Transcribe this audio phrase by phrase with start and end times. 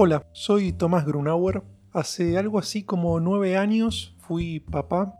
[0.00, 1.64] Hola, soy Tomás Grunauer.
[1.92, 5.18] Hace algo así como nueve años fui papá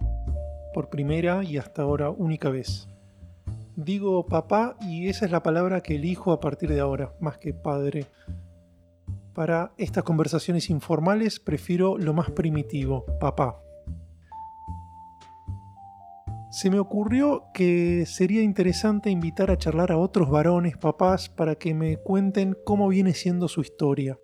[0.73, 2.89] por primera y hasta ahora única vez.
[3.75, 7.53] Digo papá y esa es la palabra que elijo a partir de ahora, más que
[7.53, 8.07] padre.
[9.35, 13.61] Para estas conversaciones informales prefiero lo más primitivo, papá.
[16.53, 21.75] Se me ocurrió que sería interesante invitar a charlar a otros varones, papás, para que
[21.75, 24.17] me cuenten cómo viene siendo su historia.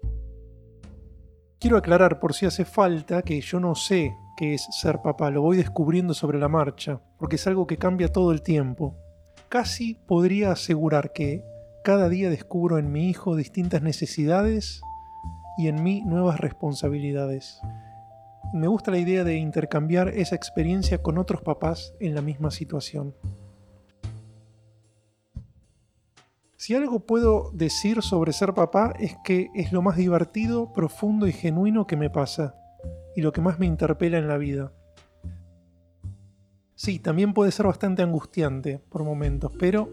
[1.64, 5.40] Quiero aclarar por si hace falta que yo no sé qué es ser papá, lo
[5.40, 8.98] voy descubriendo sobre la marcha, porque es algo que cambia todo el tiempo.
[9.48, 11.42] Casi podría asegurar que
[11.82, 14.82] cada día descubro en mi hijo distintas necesidades
[15.56, 17.62] y en mí nuevas responsabilidades.
[18.52, 23.14] Me gusta la idea de intercambiar esa experiencia con otros papás en la misma situación.
[26.64, 31.32] Si algo puedo decir sobre ser papá es que es lo más divertido, profundo y
[31.34, 32.54] genuino que me pasa,
[33.14, 34.72] y lo que más me interpela en la vida.
[36.74, 39.90] Sí, también puede ser bastante angustiante por momentos, pero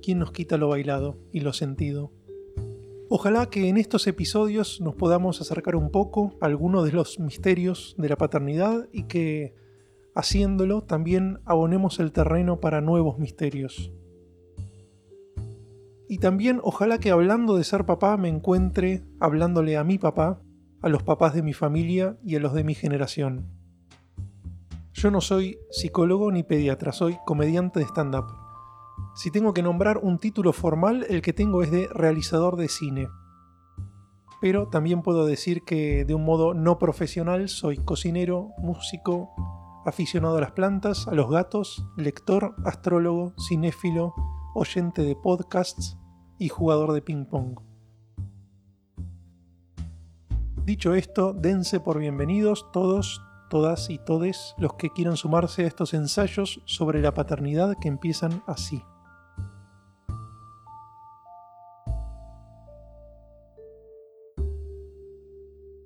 [0.00, 2.12] ¿quién nos quita lo bailado y lo sentido?
[3.08, 7.96] Ojalá que en estos episodios nos podamos acercar un poco a algunos de los misterios
[7.98, 9.56] de la paternidad y que,
[10.14, 13.90] haciéndolo, también abonemos el terreno para nuevos misterios.
[16.08, 20.40] Y también ojalá que hablando de ser papá me encuentre hablándole a mi papá,
[20.80, 23.46] a los papás de mi familia y a los de mi generación.
[24.94, 28.24] Yo no soy psicólogo ni pediatra, soy comediante de stand-up.
[29.14, 33.08] Si tengo que nombrar un título formal, el que tengo es de realizador de cine.
[34.40, 39.30] Pero también puedo decir que de un modo no profesional soy cocinero, músico,
[39.84, 44.14] aficionado a las plantas, a los gatos, lector, astrólogo, cinéfilo,
[44.54, 45.96] oyente de podcasts
[46.38, 47.60] y jugador de ping-pong.
[50.64, 55.94] Dicho esto, dense por bienvenidos todos, todas y todes los que quieran sumarse a estos
[55.94, 58.82] ensayos sobre la paternidad que empiezan así.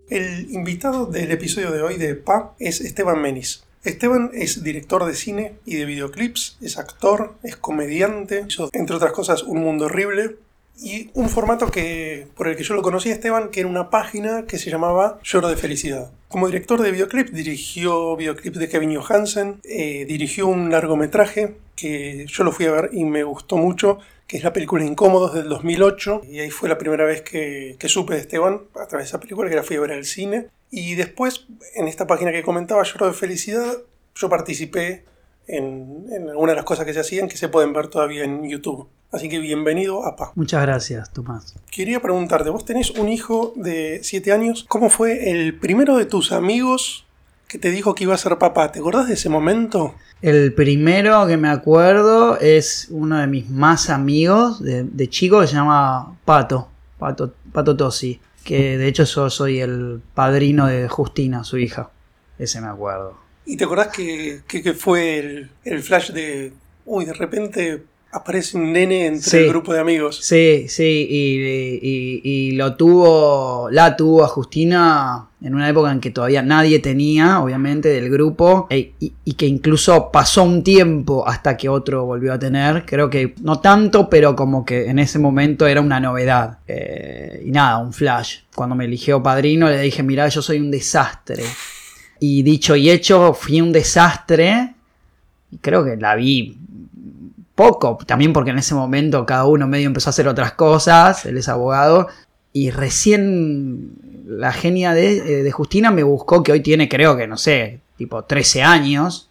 [0.09, 3.65] El invitado del episodio de hoy de PA es Esteban Menis.
[3.85, 9.13] Esteban es director de cine y de videoclips, es actor, es comediante, hizo entre otras
[9.13, 10.37] cosas Un Mundo Horrible
[10.81, 13.91] y un formato que, por el que yo lo conocí a Esteban, que era una
[13.91, 16.13] página que se llamaba Lloro de Felicidad.
[16.29, 22.45] Como director de videoclips dirigió videoclips de Kevin Johansen, eh, dirigió un largometraje que yo
[22.45, 26.23] lo fui a ver y me gustó mucho, que es la película Incómodos del 2008,
[26.31, 29.21] y ahí fue la primera vez que, que supe de Esteban a través de esa
[29.21, 30.47] película, que la fui a ver al cine.
[30.75, 31.45] Y después,
[31.75, 33.77] en esta página que comentaba, Lloro de Felicidad,
[34.15, 35.05] yo participé
[35.47, 38.49] en, en algunas de las cosas que se hacían que se pueden ver todavía en
[38.49, 38.89] YouTube.
[39.13, 40.33] Así que bienvenido a PA.
[40.35, 41.55] Muchas gracias, Tomás.
[41.71, 46.33] Quería preguntarte, vos tenés un hijo de 7 años, ¿cómo fue el primero de tus
[46.33, 47.05] amigos
[47.49, 48.73] que te dijo que iba a ser papá?
[48.73, 49.95] ¿Te acordás de ese momento?
[50.23, 55.49] El primero que me acuerdo es uno de mis más amigos de, de chico que
[55.49, 61.45] se llama Pato, Pato, Pato Tosi que de hecho yo soy el padrino de Justina,
[61.45, 61.91] su hija.
[62.39, 63.19] Ese me acuerdo.
[63.45, 66.53] ¿Y te acordás que, que, que fue el, el, flash de,
[66.85, 70.21] uy, de repente aparece un nene entre sí, el grupo de amigos?
[70.23, 71.41] Sí, sí, y,
[71.83, 76.79] y, y, lo tuvo, la tuvo a Justina en una época en que todavía nadie
[76.79, 82.05] tenía, obviamente, del grupo, e, y, y, que incluso pasó un tiempo hasta que otro
[82.05, 82.85] volvió a tener.
[82.85, 86.59] Creo que no tanto, pero como que en ese momento era una novedad.
[86.69, 88.41] Eh, y nada, un flash.
[88.55, 91.45] Cuando me eligió padrino le dije, mira, yo soy un desastre.
[92.21, 94.75] Y dicho y hecho, fui un desastre.
[95.51, 96.57] Y creo que la vi
[98.07, 101.49] también porque en ese momento cada uno medio empezó a hacer otras cosas, él es
[101.49, 102.09] abogado,
[102.53, 103.93] y recién
[104.27, 107.81] la genia de, eh, de, Justina me buscó, que hoy tiene creo que, no sé,
[107.97, 109.29] tipo 13 años,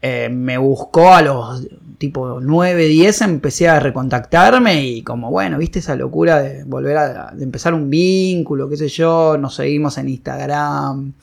[0.00, 1.66] eh, me buscó a los
[1.98, 7.32] tipo 9, 10, empecé a recontactarme y como, bueno, viste esa locura de volver a
[7.32, 11.14] de empezar un vínculo, qué sé yo, nos seguimos en Instagram,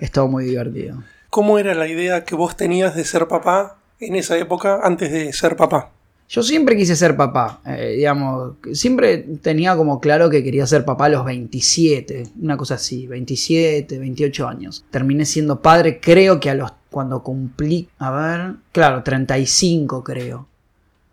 [0.00, 1.02] es todo muy divertido.
[1.30, 5.32] ¿Cómo era la idea que vos tenías de ser papá en esa época antes de
[5.32, 5.92] ser papá?
[6.28, 11.06] Yo siempre quise ser papá, eh, digamos, siempre tenía como claro que quería ser papá
[11.06, 14.84] a los 27, una cosa así, 27, 28 años.
[14.90, 20.38] Terminé siendo padre, creo que a los cuando cumplí, a ver, claro, 35 creo.
[20.38, 20.46] O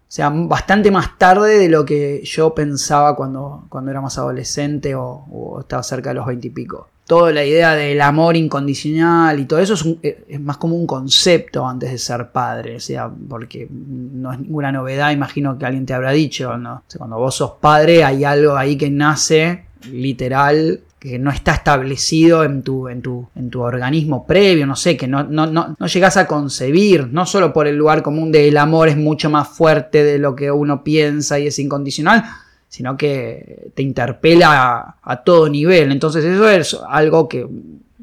[0.07, 5.25] sea, bastante más tarde de lo que yo pensaba cuando, cuando era más adolescente o,
[5.31, 9.45] o estaba cerca de los 20 y pico toda la idea del amor incondicional y
[9.45, 13.09] todo eso es, un, es, más como un concepto antes de ser padre, o sea,
[13.09, 16.83] porque no es ninguna novedad, imagino que alguien te habrá dicho, ¿no?
[16.97, 22.63] Cuando vos sos padre hay algo ahí que nace literal que no está establecido en
[22.63, 26.27] tu, en tu, en tu organismo previo, no sé, que no, no, no, llegas a
[26.27, 30.17] concebir, no solo por el lugar común de el amor es mucho más fuerte de
[30.17, 32.25] lo que uno piensa y es incondicional,
[32.67, 35.91] sino que te interpela a, todo nivel.
[35.91, 37.47] Entonces eso es algo que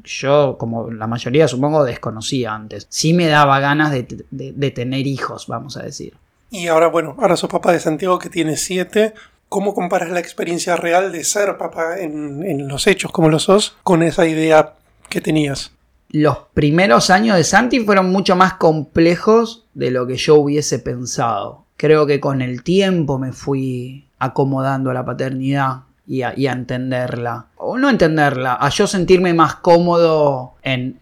[0.03, 2.87] yo, como la mayoría supongo, desconocía antes.
[2.89, 6.13] Sí me daba ganas de, de tener hijos, vamos a decir.
[6.51, 9.13] Y ahora, bueno, ahora sos papá de Santiago que tiene siete.
[9.49, 14.03] ¿Cómo comparas la experiencia real de ser papá en, los hechos como lo sos con
[14.03, 14.73] esa idea
[15.09, 15.71] que tenías?
[16.09, 21.65] Los primeros años de Santi fueron mucho más complejos de lo que yo hubiese pensado.
[21.77, 27.47] Creo que con el tiempo me fui acomodando a la paternidad y a, entenderla.
[27.57, 30.99] O no entenderla, a yo sentirme más cómodo en,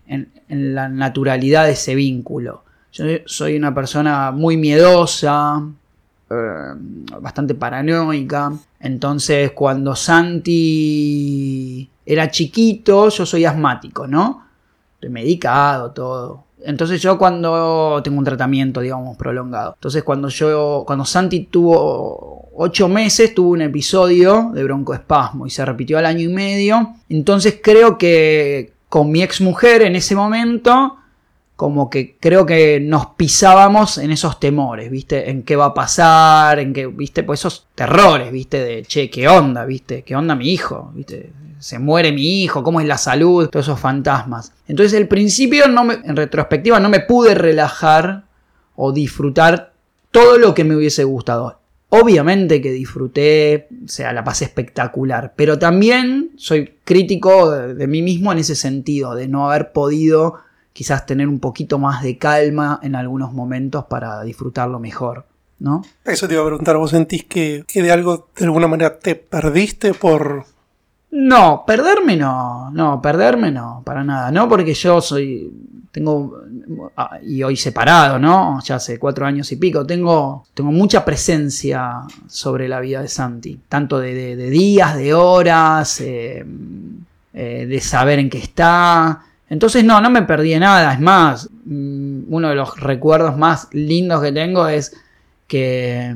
[0.48, 2.64] la naturalidad de ese vínculo.
[2.92, 5.64] Yo soy una persona muy miedosa,
[6.30, 6.74] eh,
[7.20, 8.54] bastante paranoica.
[8.80, 14.46] Entonces, cuando Santi era chiquito, yo soy asmático, ¿no?
[14.96, 16.44] Estoy medicado, todo.
[16.66, 19.74] Entonces yo cuando tengo un tratamiento, digamos, prolongado.
[19.76, 25.66] Entonces cuando yo, cuando Santi tuvo ocho meses, tuvo un episodio de broncoespasmo y se
[25.66, 26.96] repitió al año y medio.
[27.10, 30.98] Entonces creo que con mi ex mujer en ese momento
[31.56, 35.30] como que creo que nos pisábamos en esos temores, ¿viste?
[35.30, 37.24] En qué va a pasar, en qué, ¿viste?
[37.24, 38.64] Pues esos terrores, ¿viste?
[38.64, 40.04] De, che, ¿qué onda, ¿viste?
[40.04, 40.92] ¿Qué onda mi hijo?
[40.96, 41.32] ¿Viste?
[41.60, 43.50] Se muere mi hijo, ¿cómo es la salud?
[43.50, 44.52] Todos esos fantasmas.
[44.68, 48.24] Entonces, al principio, no me, en retrospectiva, no me pude relajar
[48.76, 49.74] o disfrutar
[50.12, 51.60] todo lo que me hubiese gustado.
[51.90, 58.32] Obviamente que disfruté, o sea, la pasé espectacular, pero también soy crítico de mí mismo
[58.32, 60.40] en ese sentido, de no haber podido
[60.74, 65.26] quizás tener un poquito más de calma en algunos momentos para disfrutarlo mejor,
[65.60, 65.84] ¿no?
[66.04, 69.94] Eso te iba a preguntar, ¿vos sentís que, de algo de alguna manera te perdiste
[69.94, 70.46] por...
[71.16, 75.48] No, perderme no, no, perderme no, para nada, no porque yo soy,
[75.92, 76.42] tengo,
[76.98, 78.60] ah, y hoy separado, ¿no?
[78.64, 83.60] Ya hace cuatro años y pico, tengo, tengo mucha presencia sobre la vida de Santi,
[83.70, 86.44] tanto de, días, de horas, eh,
[87.32, 89.22] eh, de saber en qué está,
[89.54, 90.94] entonces no, no me perdí nada.
[90.94, 95.00] Es más, mm, uno de los recuerdos más lindos que tengo es
[95.48, 96.16] que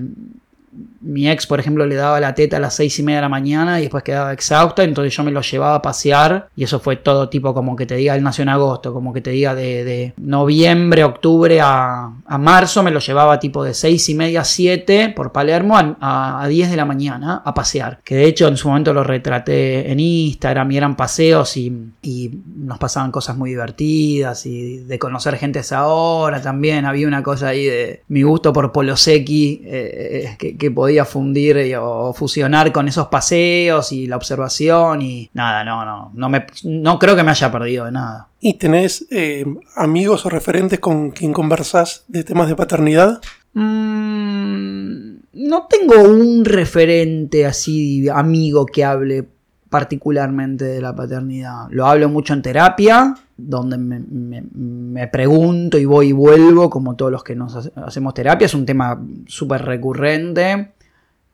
[1.02, 3.30] mi ex, por ejemplo, le daba la teta a las seis y media de la
[3.30, 6.96] mañana y después quedaba exhausta, entonces yo me lo llevaba a pasear y eso fue
[6.96, 10.14] todo tipo como que te diga, él nació en agosto, como que te diga de,
[10.18, 15.32] noviembre, octubre a, marzo, me lo llevaba tipo de seis y media a siete por
[15.32, 18.94] Palermo a, a, 10 de la mañana a pasear, que de hecho en su momento
[18.94, 21.74] lo retraté en Instagram y eran paseos y,
[22.58, 27.22] nos pasaban cosas muy divertidas y de conocer gente a esa hora también, había una
[27.24, 32.88] cosa ahí de mi gusto por Poloseki eh, eh, que podía fundir o fusionar con
[32.88, 37.32] esos paseos y la observación y nada, no, no, no, me, no creo que me
[37.32, 38.28] haya perdido de nada.
[38.40, 39.46] ¿Y tenés eh,
[39.76, 43.22] amigos o referentes con quien conversas de temas de paternidad?
[43.54, 49.28] Mm, no tengo un referente así, amigo que hable
[49.70, 51.68] particularmente de la paternidad.
[51.70, 57.24] Lo hablo mucho en terapia, donde me, pregunto y voy y vuelvo, como todos los
[57.24, 58.46] que nos hacemos terapia.
[58.46, 60.74] Es un tema súper recurrente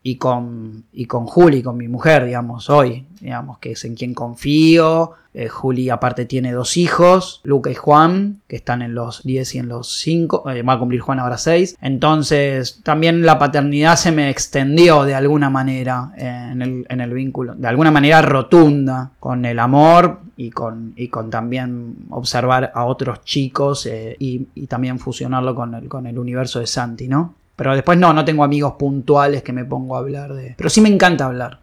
[0.05, 4.13] y con, y con Juli, con mi mujer, digamos, hoy, digamos, que es en quien
[4.13, 5.13] confío.
[5.33, 9.59] Eh, Juli aparte tiene dos hijos, Luca y Juan, que están en los 10 y
[9.59, 11.77] en los 5, eh, va a cumplir Juan ahora 6.
[11.81, 17.55] Entonces también la paternidad se me extendió de alguna manera en el, en el vínculo,
[17.55, 23.23] de alguna manera rotunda, con el amor y con, y con también observar a otros
[23.23, 27.35] chicos eh, y, y, también fusionarlo con el, con el universo de Santi, ¿no?
[27.63, 30.53] Pero después no, no tengo amigos puntuales que me pongo a hablar de...
[30.57, 31.61] Pero sí me encanta hablar.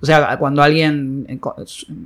[0.00, 1.40] O sea, cuando alguien, eh,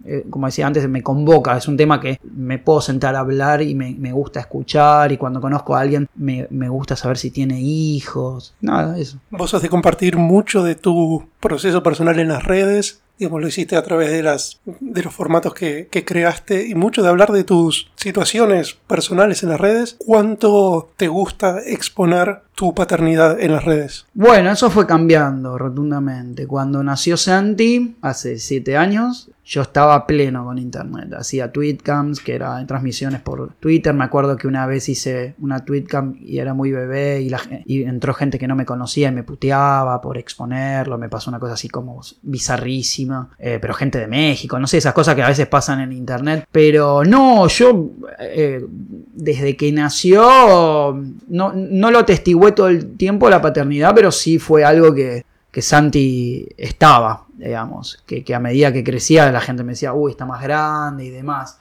[0.07, 3.61] eh, como decía antes, me convoca, es un tema que me puedo sentar a hablar
[3.61, 5.12] y me, gusta escuchar.
[5.12, 8.55] Y cuando conozco a alguien, me, me, gusta saber si tiene hijos.
[8.62, 9.19] Nada, eso.
[9.29, 13.76] Vos has de compartir mucho de tu proceso personal en las redes digamos, lo hiciste
[13.76, 17.45] a través de, las, de los formatos que, que, creaste y mucho de hablar de
[17.45, 19.97] tus situaciones personales en las redes.
[19.99, 24.07] ¿Cuánto te gusta exponer tu paternidad en las redes?
[24.15, 26.47] Bueno, eso fue cambiando rotundamente.
[26.47, 31.13] Cuando nació Santi, hace siete años, yo estaba pleno con internet.
[31.17, 33.95] Hacía tweetcams, que eran transmisiones por Twitter.
[33.95, 37.23] Me acuerdo que una vez hice una tweetcam y era muy bebé
[37.65, 40.99] y, entró gente que no me conocía y me puteaba por exponerlo.
[40.99, 43.31] Me pasó una cosa así como bizarrísima.
[43.39, 46.49] Eh, pero gente de México, no sé, esas cosas que a veces pasan en internet.
[46.51, 48.67] Pero no, yo eh,
[49.15, 50.93] desde que nació
[51.29, 52.05] no, no lo
[52.47, 55.25] atestigué todo el tiempo la paternidad, pero sí fue algo que
[55.57, 60.26] que Santi estaba, digamos, que, a medida que crecía la gente me decía, uy, está
[60.26, 61.59] más grande y demás.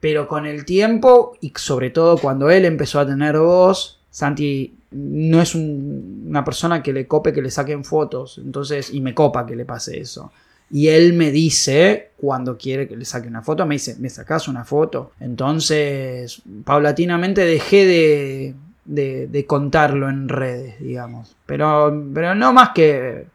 [0.00, 5.42] Pero con el tiempo, y sobre todo cuando él empezó a tener voz, Santi no
[5.42, 9.44] es un- una persona que le cope que le saquen fotos, entonces, y me copa
[9.44, 10.32] que le pase eso.
[10.70, 14.48] Y él me dice, cuando quiere que le saque una foto, me dice, ¿me sacas
[14.48, 15.12] una foto?
[15.20, 18.54] Entonces, paulatinamente dejé de,
[18.88, 21.36] de- de contarlo en redes, digamos.
[21.46, 23.26] Pero, pero no más que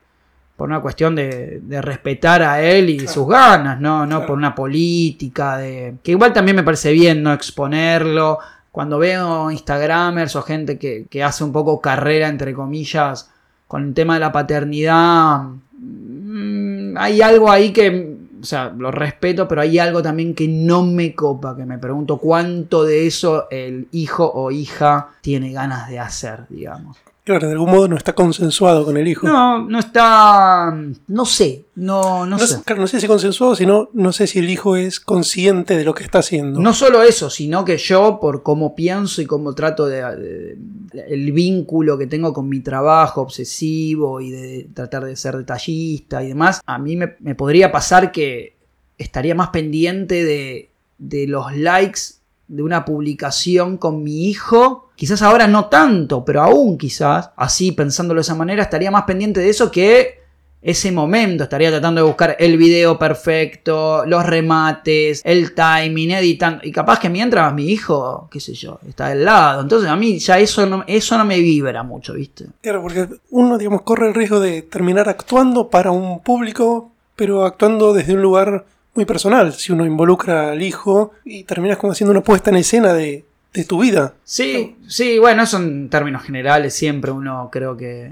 [0.58, 3.12] por una cuestión de, de respetar a él y Claro.
[3.14, 4.26] sus ganas, no, no Claro.
[4.28, 5.96] por una política de.
[6.04, 8.40] Que igual también me parece bien no exponerlo.
[8.72, 13.30] Cuando veo Instagramers o gente que, que hace un poco carrera, entre comillas,
[13.68, 15.42] con el tema de la paternidad,
[15.78, 18.13] mm, hay algo ahí que,
[18.44, 22.18] o sea, lo respeto, pero hay algo también que no me copa, que me pregunto
[22.18, 26.98] cuánto de eso el hijo o hija tiene ganas de hacer, digamos.
[27.26, 29.26] Claro, de algún modo no está consensuado con el hijo.
[29.26, 30.78] No, no está.
[31.08, 31.64] No sé.
[31.76, 32.62] No, no, No sé.
[32.66, 35.94] claro, no sé si consensuado, sino no sé si el hijo es consciente de lo
[35.94, 36.60] que está haciendo.
[36.60, 40.58] No solo eso, sino que yo, por cómo pienso y cómo trato de, de-
[41.08, 46.28] el vínculo que tengo con mi trabajo obsesivo y de tratar de ser detallista y
[46.28, 48.56] demás, a mí me, me podría pasar que
[48.98, 52.00] estaría más pendiente de, de los likes
[52.48, 54.90] de una publicación con mi hijo.
[54.96, 59.40] Quizás ahora no tanto, pero aún quizás, así pensándolo de esa manera, estaría más pendiente
[59.40, 60.24] de eso que
[60.64, 61.44] ese momento.
[61.44, 66.62] Estaría tratando de buscar el video perfecto, los remates, el timing, editando.
[66.64, 69.62] Y capaz que mientras mi hijo, qué sé yo, está al lado.
[69.62, 72.46] Entonces a mí ya eso no, eso no me vibra mucho, ¿viste?
[72.62, 77.94] Claro, porque uno, digamos, corre el riesgo de terminar actuando para un público, pero actuando
[77.94, 79.54] desde un lugar muy personal.
[79.54, 83.64] Si uno involucra al hijo y terminas como haciendo una puesta en escena de, de
[83.66, 84.14] tu vida.
[84.24, 88.12] Sí, sí, bueno, eso en términos generales siempre uno creo que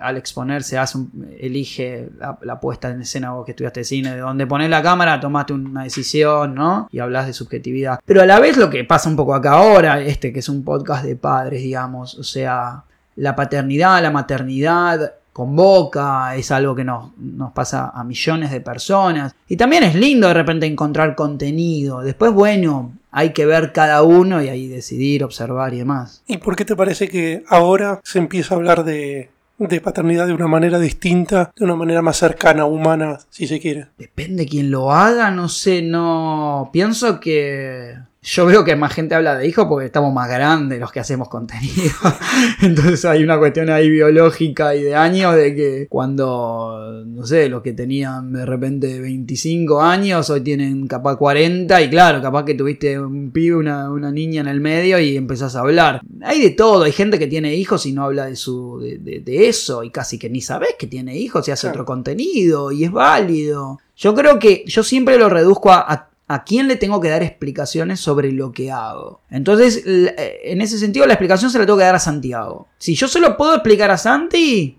[0.00, 4.20] al exponerse hace un- elige la, la puesta en escena vos que estudiaste cine, de
[4.20, 6.88] donde pones la cámara tomaste una decisión, ¿no?
[6.90, 8.00] Y hablas de subjetividad.
[8.06, 10.64] Pero a la vez lo que pasa un poco acá ahora, este que es un
[10.64, 12.84] podcast de padres, digamos, o sea,
[13.16, 19.34] la paternidad, la maternidad convoca, es algo que nos, nos pasa a millones de personas.
[19.48, 22.02] Y también es lindo de repente encontrar contenido.
[22.02, 26.22] Después, bueno, hay que ver cada uno y ahí decidir, observar y demás.
[26.26, 30.34] ¿Y por qué te parece que ahora se empieza a hablar de, de paternidad de
[30.34, 33.86] una manera distinta, de una manera más cercana, humana, si se quiere?
[33.96, 36.68] Depende quién lo haga, no sé, no.
[36.70, 37.94] Pienso que.
[38.22, 41.30] Yo veo que más gente habla de hijos porque estamos más grandes los que hacemos
[41.30, 41.90] contenido.
[42.60, 47.62] Entonces hay una cuestión ahí biológica y de años de que cuando, no sé, los
[47.62, 52.98] que tenían de repente 25 años hoy tienen capaz 40 y claro, capaz que tuviste
[53.00, 56.02] un pibe, una, una niña en el medio y empezás a hablar.
[56.22, 59.20] Hay de todo, hay gente que tiene hijos y no habla de, su, de, de-
[59.20, 61.74] de eso y casi que ni sabes que tiene hijos y hace Claro.
[61.82, 63.78] otro contenido y es válido.
[63.96, 67.24] Yo creo que yo siempre lo reduzco a, a, a quién le tengo que dar
[67.24, 69.20] explicaciones sobre lo que hago.
[69.30, 72.68] Entonces, eh, en ese sentido, la explicación se la tengo que dar a Santiago.
[72.78, 74.78] Si yo se lo puedo explicar a Santi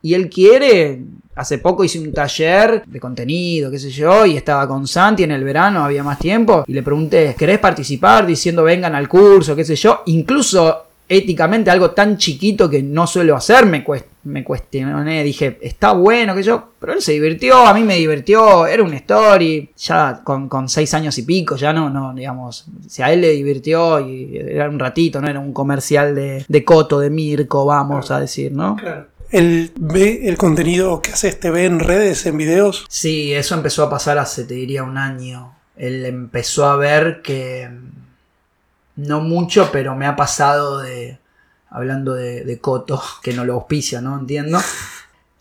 [0.00, 1.02] y él quiere,
[1.34, 5.32] hace poco hice un taller de contenido, qué sé yo, y estaba con Santi en
[5.32, 8.24] el verano, había más tiempo, y le pregunté, ¿querés participar?
[8.24, 10.04] Diciendo vengan al curso, qué sé yo.
[10.06, 15.92] Incluso éticamente algo tan chiquito que no suelo hacer, me, cuest- me cuestioné, dije, está
[15.92, 20.20] bueno, que yo, pero él se divirtió, a mí me divirtió, era un story, ya
[20.22, 24.00] con, con seis años y pico, ya no, no, digamos, si a él le divirtió
[24.00, 28.20] y era un ratito, no era un comercial de, de Coto, de Mirko, vamos a
[28.20, 28.76] decir, ¿no?
[28.76, 29.06] Claro.
[29.30, 32.86] Él ve el contenido que haces, te ve en redes, en videos.
[32.88, 35.52] Sí, eso empezó a pasar hace, te diría, un año.
[35.76, 37.68] Él empezó a ver que,
[38.98, 41.20] no mucho, pero me ha pasado de,
[41.70, 44.18] hablando de, Coto, que no lo auspicia, ¿no?
[44.18, 44.58] Entiendo.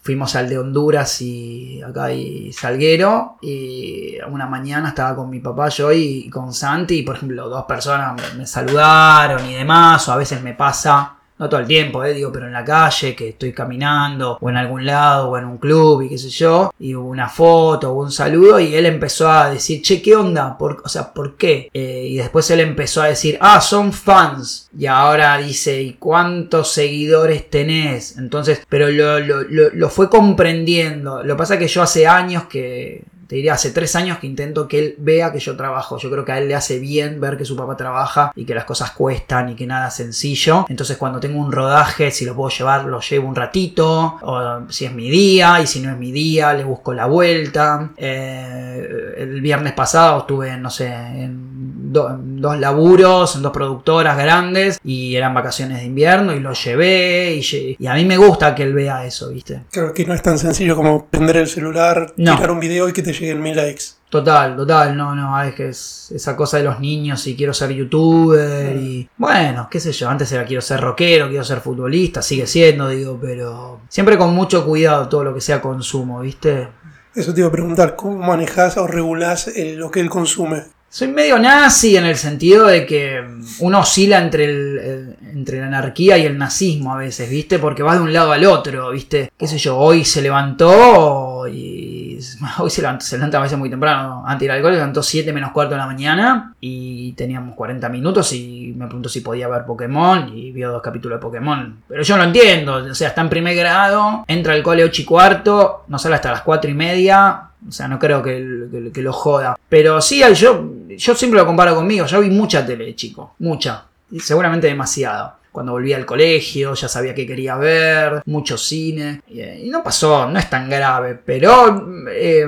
[0.01, 5.67] Fuimos al de Honduras y acá hay Salguero y una mañana estaba con mi papá
[5.67, 10.15] yo y con Santi y por ejemplo dos personas me saludaron y demás o a
[10.15, 13.53] veces me pasa no todo el tiempo, eh, digo, pero en la calle, que estoy
[13.53, 17.09] caminando, o en algún lado, o en un club, y qué sé yo, y hubo
[17.09, 20.57] una foto, hubo un saludo, y él empezó a decir, che, ¿qué onda?
[20.57, 21.69] ¿Por, o sea, ¿por qué?
[21.73, 24.69] Eh, y después él empezó a decir, ah, son fans.
[24.77, 28.17] Y ahora dice, ¿y cuántos seguidores tenés?
[28.17, 31.23] Entonces, pero lo, lo, lo, lo fue comprendiendo.
[31.23, 34.79] Lo pasa que yo hace años que te diría hace tres años que intento que
[34.79, 35.97] él vea que yo trabajo.
[35.97, 38.55] Yo creo que a él le hace bien ver que su papá trabaja y que
[38.55, 40.65] las cosas cuestan y que nada es sencillo.
[40.69, 44.17] Entonces cuando tengo un rodaje, si lo puedo llevar, lo llevo un ratito.
[44.21, 47.91] O si es mi día y si no es mi día, le busco la vuelta.
[47.97, 51.46] Eh, el viernes pasado estuve, no sé, en
[51.91, 57.33] do- dos laburos, en dos productoras grandes y eran vacaciones de invierno y lo llevé
[57.35, 59.63] y, lle- y a mí me gusta que él vea eso, ¿viste?
[59.71, 62.35] Creo que no es tan sencillo como prender el celular, No.
[62.35, 63.83] tirar un video y que te lleguen mil likes.
[64.09, 67.71] Total, total, no, no, es que es esa cosa de los niños y quiero ser
[67.73, 72.47] youtuber y bueno, qué sé yo, antes era quiero ser rockero, quiero ser futbolista, sigue
[72.47, 76.69] siendo, digo, pero siempre con mucho cuidado todo lo que sea consumo, ¿viste?
[77.15, 80.63] Eso te iba a preguntar, ¿cómo manejas o regulás lo que él consume?
[80.97, 83.21] Soy medio nazi en el sentido de que
[83.59, 87.59] uno oscila entre, el, entre la anarquía y el nazismo a veces, ¿viste?
[87.59, 89.31] Porque vas de un lado al otro, ¿viste?
[89.37, 89.77] ¿Qué sé yo?
[89.77, 92.17] Hoy se levantó y...
[92.57, 94.23] Hoy se levantó, se levanta a veces muy temprano.
[94.25, 97.53] Antes de ir al cole, se levantó 7 menos cuarto de la mañana y teníamos
[97.53, 101.77] 40 minutos y me preguntó si podía ver Pokémon y vio dos capítulos de Pokémon.
[101.87, 105.05] Pero yo no entiendo, o sea, está en primer grado, entra al cole 8 y
[105.05, 109.01] cuarto, no sale hasta las 4 y media, o sea, no creo que, que- que
[109.03, 109.55] lo joda.
[109.69, 110.65] Pero sí, yo,
[110.97, 112.05] yo siempre lo comparo conmigo.
[112.05, 113.35] Yo vi mucha tele, chico.
[113.39, 113.85] Mucha.
[114.19, 115.33] Seguramente demasiado.
[115.51, 118.21] Cuando volví al colegio, ya sabía que quería ver.
[118.25, 119.21] Mucho cine.
[119.27, 121.17] Y, eh, no pasó, no es tan grave.
[121.23, 122.47] Pero eh,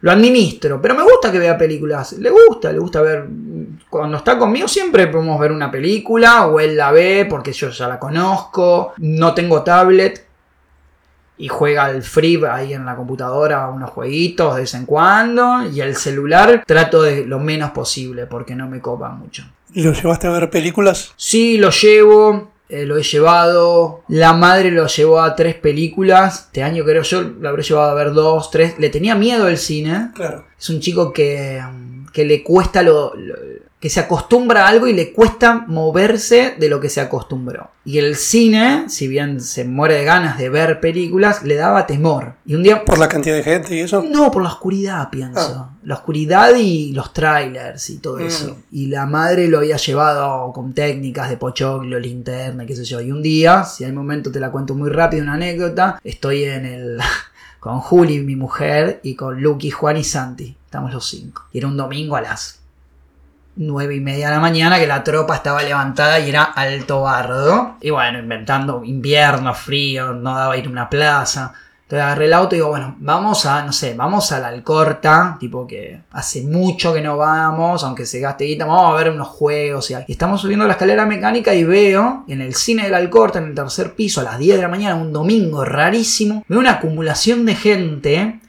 [0.00, 0.80] lo administro.
[0.80, 2.12] Pero me gusta que vea películas.
[2.12, 3.26] Le gusta, le gusta ver.
[3.90, 6.46] Cuando está conmigo siempre podemos ver una película.
[6.46, 8.92] O él la ve porque yo ya la conozco.
[8.98, 10.33] No tengo tablet
[11.36, 15.80] y juega al free ahí en la computadora unos jueguitos de vez en cuando y
[15.80, 19.44] el celular trato de lo menos posible porque no me copa mucho.
[19.74, 21.12] ¿Lo llevaste a ver películas?
[21.16, 24.02] Sí, lo llevo, eh, lo he llevado.
[24.06, 26.44] La madre lo llevó a tres películas.
[26.46, 28.78] Este año creo yo lo habré llevado a ver dos, tres.
[28.78, 30.10] Le tenía miedo el cine.
[30.14, 30.44] Claro.
[30.56, 31.60] Es un chico que,
[32.12, 33.34] que le cuesta lo, lo-
[33.84, 37.68] que se acostumbra a algo y le cuesta moverse de lo que se acostumbró.
[37.84, 42.36] Y el cine, si bien se muere de ganas de ver películas, le daba temor.
[42.46, 44.02] Y un día Por la cantidad de gente y eso.
[44.02, 45.68] no, por la oscuridad, pienso.
[45.82, 48.26] La oscuridad y los trailers y todo Mm.
[48.26, 48.56] eso.
[48.72, 53.02] Y la madre lo había llevado con técnicas de pochoclo, linterna, qué sé yo.
[53.02, 56.64] Y un día, si hay momento te la cuento muy rápido, una anécdota, estoy en
[56.64, 56.98] el...
[57.60, 60.56] con Juli, mi mujer, y con Lucky, Juan y Santi.
[60.64, 61.42] Estamos los cinco.
[61.52, 62.60] Y era un domingo a las
[63.56, 67.76] nueve y media de la mañana que la tropa estaba levantada y era alto bardo.
[67.80, 71.54] Y bueno, inventando invierno, frío, no daba ir a una plaza.
[71.84, 75.36] Entonces agarré el auto y digo, bueno, vamos a, no sé, vamos a la Alcorta,
[75.38, 79.28] tipo que hace mucho que no vamos, aunque se gaste guita, vamos a ver unos
[79.28, 79.90] juegos.
[79.90, 83.38] Y, y estamos subiendo la escalera mecánica y veo en el cine de la Alcorta,
[83.38, 86.72] en el tercer piso, a las 10 de la mañana, un domingo rarísimo, veo una
[86.72, 88.40] acumulación de gente.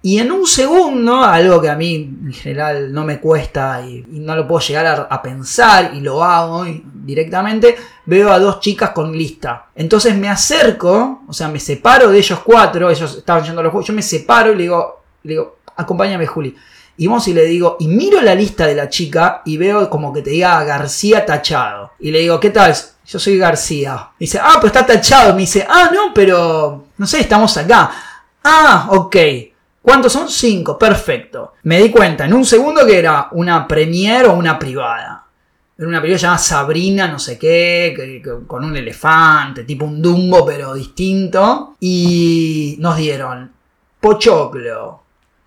[0.00, 1.94] Y en un segundo, algo que a mí
[2.26, 6.64] en general no me cuesta y, no lo puedo llegar a, pensar y lo hago
[6.94, 9.66] directamente, veo a dos chicas con lista.
[9.74, 13.72] Entonces me acerco, o sea, me separo de ellos cuatro, ellos estaban yendo a los
[13.72, 16.54] juegos, yo me separo y le digo, le digo, acompáñame Juli.
[16.96, 20.12] Y vamos y le digo, y miro la lista de la chica y veo como
[20.12, 21.92] que te diga García tachado.
[21.98, 22.74] Y le digo, ¿qué tal?
[23.06, 24.10] Yo soy García.
[24.18, 25.32] Me dice, ah, pero está tachado.
[25.32, 27.90] Me dice, ah, no, pero no sé, estamos acá.
[28.42, 29.16] Ah, ok.
[29.88, 30.28] ¿Cuántos son?
[30.28, 31.54] Cinco, perfecto.
[31.62, 35.24] Me di cuenta en un segundo que era una premier o una privada.
[35.78, 40.74] Era una película llamada Sabrina, no sé qué, con un elefante, tipo un Dumbo, pero
[40.74, 41.76] distinto.
[41.80, 43.50] Y nos dieron
[43.98, 45.04] pochoclo,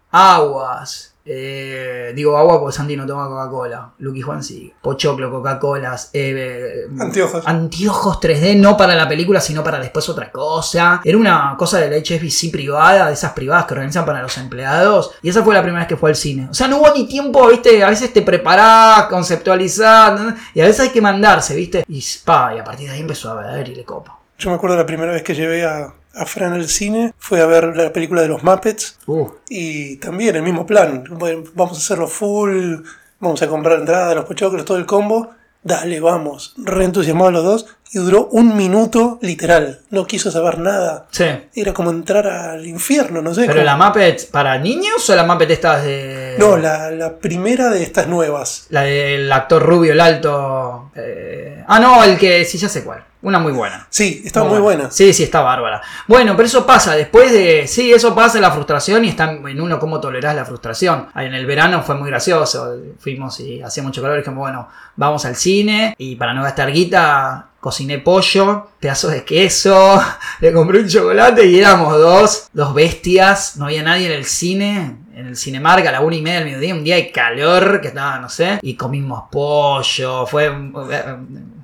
[0.09, 1.10] aguas.
[1.23, 3.91] Eh, digo agua porque Santi no toma Coca-Cola.
[3.99, 4.71] Lucky Juan sí.
[4.81, 6.09] Pochoclo, Coca-Colas.
[6.13, 7.47] eh, Anteojos.
[7.47, 11.01] Anteojos 3D, no para la película, sino para después otra cosa.
[11.03, 15.11] Era una cosa de la HSBC privada, de esas privadas que organizan para los empleados.
[15.21, 16.47] Y esa fue la primera vez que fue al cine.
[16.49, 20.81] O sea, no hubo ni tiempo, viste, a veces te preparás, conceptualizás, y a veces
[20.81, 21.83] hay que mandarse, viste.
[21.87, 24.17] Y pa, y a partir de ahí empezó a ver y le copa.
[24.37, 27.45] Yo me acuerdo la primera vez que llevé a, a Fran al cine, fue a
[27.45, 31.03] ver la película de los Muppets Uh, y también el mismo plan.
[31.11, 32.83] Bueno, vamos a hacerlo full,
[33.19, 35.31] vamos a comprar entrada, los pochoclos, todo el combo.
[35.63, 36.55] Dale, vamos.
[36.57, 39.81] Re entusiasmados los dos y duró un minuto literal.
[39.89, 41.07] No quiso saber nada.
[41.11, 41.25] sí.
[41.53, 43.41] Era como entrar al infierno, no sé.
[43.41, 46.35] Pero como- la Muppet para niños o la Muppet esta de.
[46.39, 48.67] No, la, la primera de estas nuevas.
[48.69, 50.91] La del actor rubio, el alto.
[50.95, 53.03] eh, Ah, no, el que sí, ya sé cuál.
[53.23, 53.85] Una muy buena.
[53.91, 54.89] Sí, estaba muy buena.
[54.89, 55.79] Sí, sí, está bárbara.
[56.07, 57.67] Bueno, pero eso pasa después de.
[57.67, 61.07] Sí, eso pasa la frustración y está en uno cómo tolerás la frustración.
[61.15, 62.75] En el verano fue muy gracioso.
[62.99, 66.71] Fuimos y hacía mucho calor y dijimos, bueno, vamos al cine y para no gastar
[66.71, 67.47] guita.
[67.61, 70.01] Cociné pollo, pedazos de queso,
[70.41, 73.55] le compré un chocolate y éramos dos, dos bestias.
[73.57, 76.45] No había nadie en el cine, en el Cinemark a la una y media del
[76.45, 80.25] mediodía, un día de calor que estaba, no sé, y comimos pollo.
[80.25, 80.51] Fue,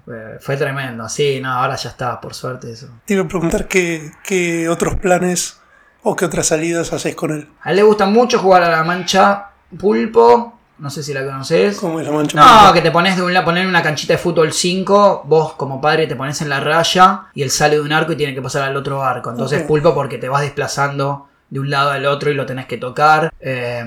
[0.05, 1.10] fue, fue tremendo.
[1.10, 2.89] Sí, no, ahora ya está, por suerte eso.
[3.03, 5.60] Te iba a preguntar qué, qué otros planes
[6.03, 7.49] o qué otras salidas haces con él.
[7.63, 11.78] A él le gusta mucho jugar a la mancha pulpo No sé si la conoces.
[11.78, 14.20] ¿Cómo es la mancha No, que te pones de un lado, poner una canchita de
[14.20, 17.92] fútbol 5, vos como padre te pones en la raya y él sale de un
[17.92, 19.32] arco y tiene que pasar al otro arco.
[19.32, 19.68] Entonces Ok.
[19.68, 23.34] pulpo porque te vas desplazando de un lado al otro y lo tenés que tocar.
[23.40, 23.80] Eh,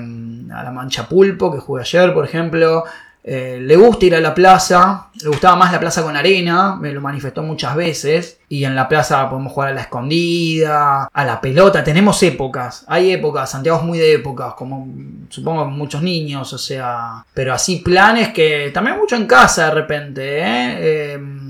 [0.53, 2.83] a la mancha pulpo que jugué ayer, por ejemplo.
[3.23, 6.91] Eh, le gusta ir a la plaza, le gustaba más la plaza con arena, me
[6.91, 8.39] lo manifestó muchas veces.
[8.49, 11.83] Y en la plaza podemos jugar a la escondida, a la pelota.
[11.83, 14.87] Tenemos épocas, hay épocas, Santiago es muy de épocas, como
[15.29, 17.25] supongo muchos niños, o sea.
[17.33, 21.13] Pero así planes que también mucho en casa de repente, ¿eh?
[21.13, 21.40] Em,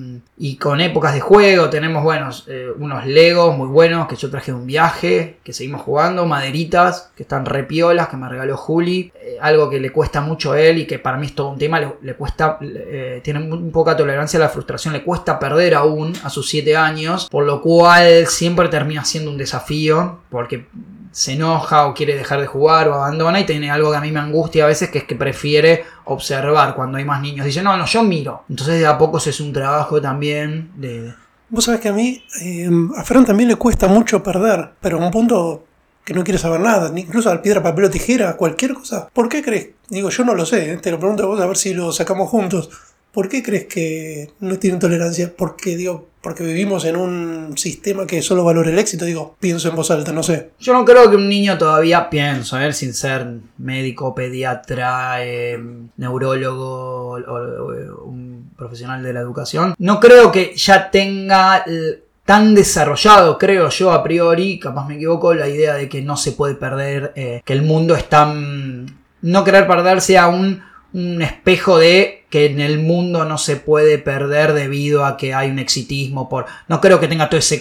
[0.44, 4.52] y con épocas de juego tenemos, bueno, eh, unos Legos muy buenos que yo traje
[4.52, 9.38] de un viaje, que seguimos jugando, maderitas que están repiolas, que me regaló Juli, eh,
[9.40, 11.80] algo que le cuesta mucho a él y que para mí es todo un tema,
[11.80, 16.32] le, cuesta, eh, tiene muy poca tolerancia a la frustración, le cuesta perder aún a
[16.32, 20.66] sus 7 años, por lo cual siempre termina siendo un desafío, porque
[21.12, 24.12] se enoja o quiere dejar de jugar o abandona y tiene algo que a mí
[24.12, 27.46] me angustia a veces que es que prefiere observar cuando hay más niños.
[27.46, 28.44] Dice, no, no, yo miro.
[28.50, 31.14] Entonces de a poco es un trabajo también de...
[31.50, 35.06] Vos sabés que a mí, eh, a Fran también le cuesta mucho perder, pero a
[35.06, 35.66] un punto
[36.06, 39.10] que no quiere saber nada, incluso al piedra, papel o tijera, cualquier cosa.
[39.14, 39.70] ¿Por qué crees?
[39.90, 41.92] Digo, yo no lo sé, eh, te lo pregunto a vos a ver si lo
[41.92, 42.70] sacamos juntos.
[43.12, 45.34] ¿Por qué crees que no tienen tolerancia?
[45.36, 49.76] Porque, digo, porque vivimos en un sistema que solo valora el éxito, digo, pienso en
[49.76, 50.52] voz alta, no sé.
[50.60, 55.60] Yo no creo que un niño todavía, pienso, él sin ser médico, pediatra, eh,
[55.98, 63.38] neurólogo o, un profesional de la educación, no creo que ya tenga eh, tan desarrollado,
[63.40, 67.14] creo yo a priori, capaz me equivoco, la idea de que no se puede perder,
[67.16, 69.02] eh, que el mundo es tan...
[69.24, 74.00] No querer perder sea un, un espejo de que en el mundo no se puede
[74.00, 77.60] perder debido a que hay un exitismo por no creo que tenga todo ese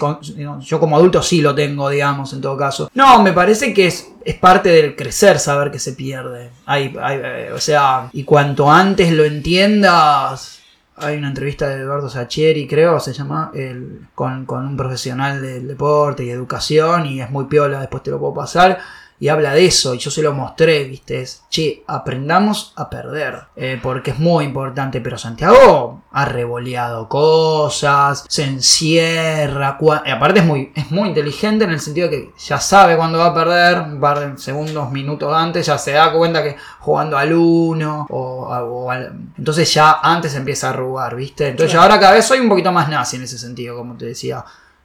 [0.60, 2.90] yo como adulto sí lo tengo digamos en todo caso.
[2.94, 6.50] No me parece que es, es parte del crecer saber que se pierde.
[6.64, 10.60] Hay, hay, eh, o sea y cuanto antes lo entiendas
[11.02, 15.66] hay una entrevista de Eduardo Sacheri, creo, se llama, el, con, con un profesional del
[15.66, 18.78] deporte y educación, y es muy piola, después te lo puedo pasar,
[19.20, 23.42] y habla de eso, y yo se lo mostré, viste, es, che, aprendamos a perder,
[23.54, 30.46] eh, porque es muy importante, pero Santiago ha revoleado cosas, se encierra, y aparte es
[30.46, 33.80] muy, es muy inteligente en el sentido de que ya sabe cuándo va a perder,
[33.82, 38.46] un par de segundos, minutos antes, ya se da cuenta que jugando al uno, o,
[38.48, 42.48] o al- entonces ya antes empieza a arrugar, viste, entonces ahora cada vez soy un
[42.48, 44.42] poquito más nazi en ese sentido, como te decía.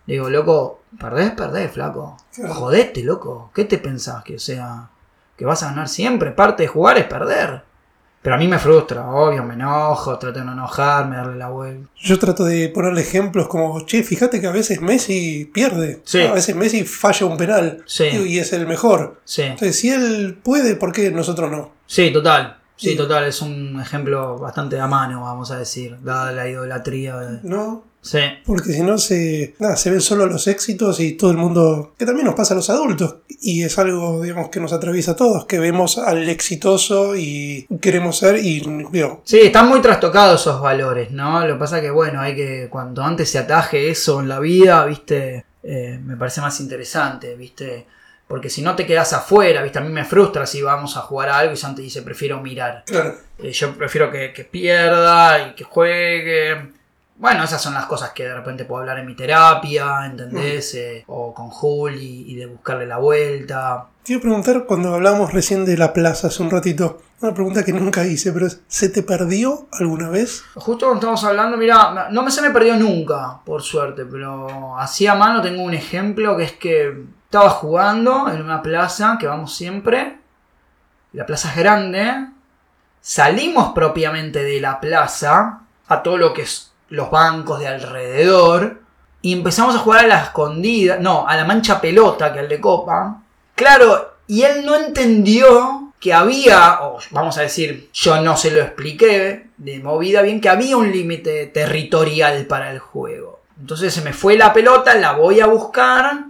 [0.07, 2.17] Digo, loco, perdés, perdés, flaco.
[2.47, 3.51] Jodete, loco.
[3.53, 4.23] ¿Qué te pensás?
[4.23, 4.89] Que o sea,
[5.37, 6.31] que vas a ganar siempre.
[6.31, 7.63] Parte de jugar es perder.
[8.21, 11.87] Pero a mí me frustra, obvio, me enojo, trato de no enojarme, darle la vuelta.
[11.95, 16.01] Yo trato de ponerle ejemplos como, che, fíjate que a veces Messi pierde.
[16.05, 16.21] Sí.
[16.23, 17.83] A veces Messi falla un penal.
[17.85, 18.05] Sí.
[18.05, 19.21] Y es el mejor.
[19.25, 21.71] Sí, Entonces, si él puede, ¿por qué nosotros no?
[21.85, 22.57] sí, total.
[22.77, 22.97] Sí, Sí.
[22.97, 27.15] total, es un ejemplo bastante a mano, vamos a decir, dada la idolatría.
[27.17, 31.31] de- No, Sí, porque si no se, nada, se ven solo los éxitos y todo
[31.31, 34.73] el mundo, que también nos pasa a los adultos, y es algo, digamos, que nos
[34.73, 38.59] atraviesa a todos, que vemos al exitoso y queremos ser, y
[38.91, 41.45] digo, Sí, están muy trastocados esos valores, ¿no?
[41.47, 44.85] Lo que pasa que, bueno, hay que, cuanto antes se ataje eso en la vida,
[44.85, 47.87] viste, Eh, me parece más interesante, viste,
[48.27, 51.29] porque si no te quedas afuera, viste, a mí me frustra si vamos a jugar
[51.29, 52.83] a algo y Santi dice, prefiero mirar.
[52.85, 56.75] claro, Eh, yo prefiero que, que pierda y que juegue.
[57.17, 60.75] Bueno, esas son las cosas que de repente puedo hablar en mi terapia, ¿entendés?
[60.75, 63.87] Eh, o con Juli y de buscarle la vuelta.
[64.03, 67.63] te iba a preguntar cuando hablamos recién de la plaza hace un ratito, una pregunta
[67.63, 70.43] que nunca hice, pero es, ¿se te perdió alguna vez?
[70.55, 75.07] Justo cuando estamos hablando, mira, no me se me perdió nunca, por suerte, pero así
[75.07, 79.55] a mano tengo un ejemplo que es que estaba jugando en una plaza que vamos
[79.55, 80.19] siempre.
[81.13, 82.27] La plaza es grande.
[82.99, 88.81] Salimos propiamente de la plaza a todo lo que es los bancos de alrededor.
[89.21, 92.61] Y empezamos a jugar a la escondida, no, a la mancha pelota que al de
[92.61, 93.21] Copa.
[93.55, 98.61] Claro, y él no entendió que había, o vamos a decir, yo no se lo
[98.61, 103.41] expliqué de movida bien, que había un límite territorial para el juego.
[103.59, 106.25] Entonces se me fue la pelota, la voy a buscar.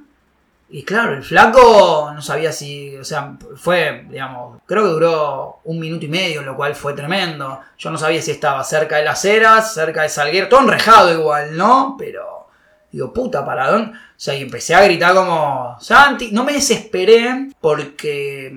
[0.75, 5.79] Y claro, el flaco no sabía si, o sea, fue, digamos, creo que duró un
[5.79, 7.61] minuto y medio, lo cual fue tremendo.
[7.77, 11.55] Yo no sabía si estaba cerca de las eras, cerca de Salguero, todo enrejado igual,
[11.55, 11.95] ¿no?
[11.97, 12.49] Pero,
[12.91, 13.91] digo, puta, ¿para dónde?
[13.91, 18.53] O sea, y empecé a gritar como, Santi, no me desesperé porque,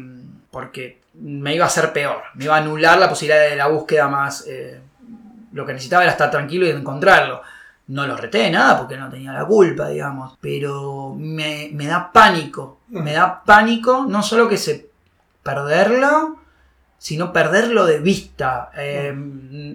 [0.50, 4.08] porque me iba a hacer peor, me iba a anular la posibilidad de la búsqueda
[4.08, 4.80] más, eh,
[5.52, 7.42] lo que necesitaba era estar tranquilo y encontrarlo.
[7.88, 10.36] No lo reté de nada porque no tenía la culpa, digamos.
[10.40, 12.80] Pero me, me da pánico.
[12.88, 14.90] Me da pánico no solo que se
[15.42, 16.36] perderlo,
[16.98, 18.70] sino perderlo de vista.
[18.76, 19.14] Eh,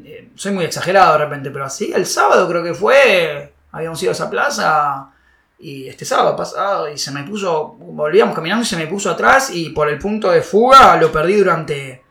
[0.06, 4.12] eh, soy muy exagerado de repente, pero así el sábado creo que fue, habíamos ido
[4.12, 5.10] a esa plaza
[5.58, 9.50] y este sábado pasado y se me puso, volvíamos caminando y se me puso atrás
[9.52, 12.04] y por el punto de fuga lo perdí durante,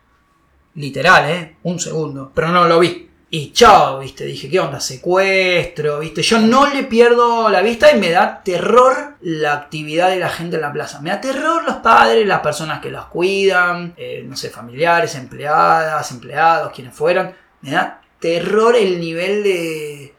[0.75, 1.57] literal, ¿eh?
[1.63, 3.09] Un segundo, pero no lo vi.
[3.35, 4.79] Y chao, viste, dije, ¿qué onda?
[4.79, 6.21] Secuestro, viste.
[6.21, 10.57] Yo no le pierdo la vista y me da terror la actividad de la gente
[10.57, 11.01] en la plaza.
[11.01, 16.11] Me da terror los padres, las personas que los cuidan, eh, no sé, familiares, empleadas,
[16.11, 17.33] empleados, quienes fueran.
[17.61, 20.13] Me da terror el nivel de,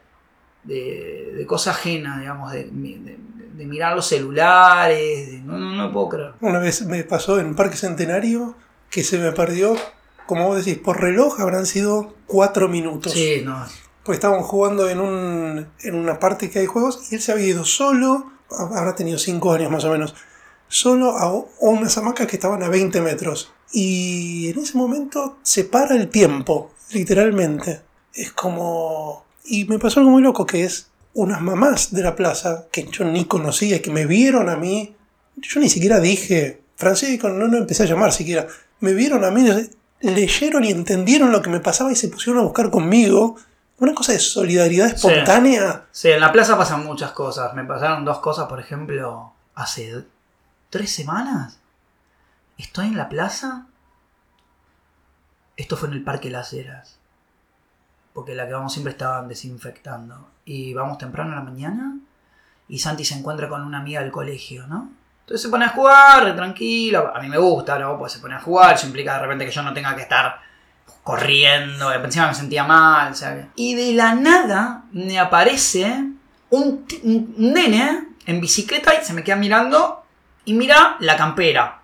[0.64, 5.40] de, de cosa ajena, digamos, de, mirar los celulares.
[5.44, 6.32] no, no, no puedo creer.
[6.40, 8.56] Una vez me pasó en Parque Centenario
[8.90, 9.76] que se me perdió,
[10.26, 13.12] como vos decís, por reloj habrán sido cuatro minutos.
[13.12, 13.64] Sí, no.
[14.04, 17.46] Pues estábamos jugando en, un, en una parte que hay juegos y él se había
[17.46, 20.14] ido solo, habrá tenido 5 años más o menos,
[20.68, 23.52] solo a unas hamacas que estaban a 20 metros.
[23.72, 27.82] Y en ese momento se para el tiempo, literalmente.
[28.12, 29.24] Es como...
[29.44, 33.04] Y me pasó algo muy loco que es unas mamás de la plaza que yo
[33.04, 34.94] ni conocía, que me vieron a mí.
[35.36, 38.46] Yo ni siquiera dije, Francisco, no, no empecé a llamar siquiera.
[38.80, 39.44] Me vieron a mí,
[40.00, 43.36] leyeron y entendieron lo que me pasaba y se pusieron a buscar conmigo.
[43.78, 44.94] Una cosa de solidaridad Sí.
[45.08, 45.84] espontánea.
[45.90, 47.54] Sí, en la plaza pasan muchas cosas.
[47.54, 50.04] Me pasaron dos cosas, por ejemplo, hace
[50.70, 51.58] tres semanas.
[52.56, 53.66] Estoy en la plaza.
[55.56, 56.98] Esto fue en el Parque Las Heras.
[58.12, 60.28] Porque la que vamos siempre estaban desinfectando.
[60.44, 61.96] Y vamos temprano en la mañana.
[62.68, 64.90] Y Santi se encuentra con una amiga del colegio, ¿no?
[65.24, 67.10] Entonces se pone a jugar, tranquilo.
[67.14, 67.98] A mí me gusta, ¿no?
[67.98, 68.74] Pues se pone a jugar.
[68.74, 70.38] Eso implica de repente que yo no tenga que estar
[71.02, 71.92] corriendo.
[71.92, 73.12] Encima me sentía mal.
[73.14, 76.04] que- Y de la nada me aparece
[76.50, 76.86] un
[77.38, 80.04] nene en bicicleta y se me queda mirando.
[80.44, 81.80] Y mira la campera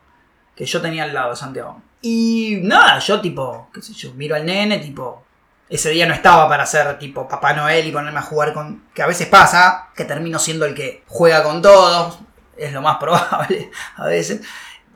[0.55, 1.81] que yo tenía al lado de Santiago.
[2.03, 5.22] Y nada, yo tipo, qué sé yo, miro al nene, tipo,
[5.68, 8.85] ese día no estaba para ser tipo Papá Noel y ponerme a jugar con...
[8.94, 12.18] Que a veces pasa, que termino siendo el que juega con todos,
[12.61, 14.42] es lo más probable a veces.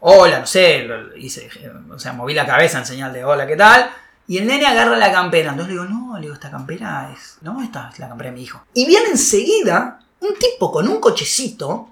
[0.01, 1.49] Hola, no sé, hice,
[1.91, 3.91] o sea, moví la cabeza en señal de hola, ¿qué tal?
[4.27, 5.51] Y el nene agarra la campera.
[5.51, 7.39] Entonces le digo, no, le digo, esta campera es...
[7.41, 8.63] No, esta es la campera de mi hijo.
[8.75, 11.89] Y viene enseguida un tipo con un cochecito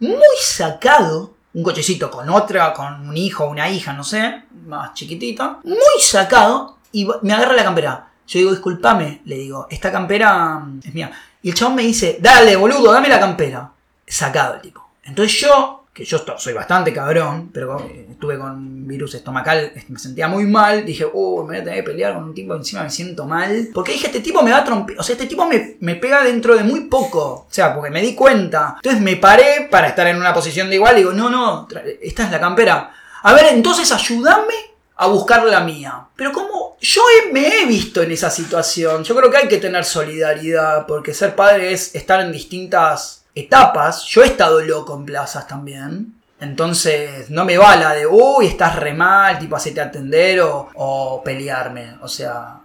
[0.00, 5.60] muy sacado, un cochecito con otra, con un hijo una hija, no sé, más chiquitita,
[5.64, 8.08] muy sacado, y me agarra la campera.
[8.26, 11.12] Yo digo, discúlpame, le digo, esta campera mm, es mía.
[11.42, 13.70] Y el chabón me dice, dale, boludo, dame la campera.
[14.06, 14.83] Sacado el tipo.
[15.06, 17.78] Entonces yo, que yo soy bastante cabrón, pero
[18.10, 21.84] estuve con virus estomacal, este, me sentía muy mal, dije, uh, me voy a tener
[21.84, 23.68] que pelear con un tipo, encima me siento mal.
[23.72, 26.22] Porque dije, este tipo me va a trompear, o sea, este tipo me, me pega
[26.24, 27.46] dentro de muy poco.
[27.48, 28.74] O sea, porque me di cuenta.
[28.76, 31.68] Entonces me paré para estar en una posición de igual, digo, no, no,
[32.00, 32.92] esta es la campera.
[33.22, 34.54] A ver, entonces ayúdame
[34.96, 36.06] a buscar la mía.
[36.16, 39.84] Pero como yo me he visto en esa situación, yo creo que hay que tener
[39.84, 44.04] solidaridad, porque ser padre es estar en distintas etapas.
[44.04, 46.14] Yo he estado loco en plazas también.
[46.40, 51.22] Entonces no me va la de, uy, estás re mal, tipo, hacete atender o, o
[51.24, 51.94] pelearme.
[52.02, 52.60] O sea,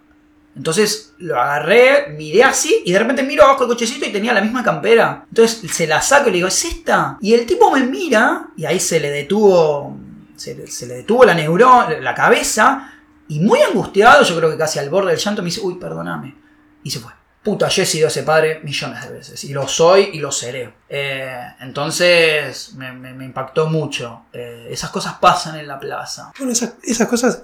[0.55, 4.41] entonces lo agarré, miré así y de repente miro abajo el cochecito y tenía la
[4.41, 5.25] misma campera.
[5.29, 7.17] Entonces se la saco y le digo, ¿es esta?
[7.21, 9.95] Y el tipo me mira y ahí se le detuvo,
[10.35, 12.93] se, se le detuvo la neurona, la cabeza
[13.29, 16.35] y muy angustiado, yo creo que casi al borde del llanto, me dice, uy, perdóname.
[16.83, 17.11] Y se fue.
[17.43, 19.43] Puta, yo he sido ese padre millones de veces.
[19.45, 20.73] Y lo soy y lo seré.
[20.89, 24.23] Eh, entonces me, me- me impactó mucho.
[24.33, 26.31] Eh, esas cosas pasan en la plaza.
[26.37, 27.41] Bueno, esas, esas cosas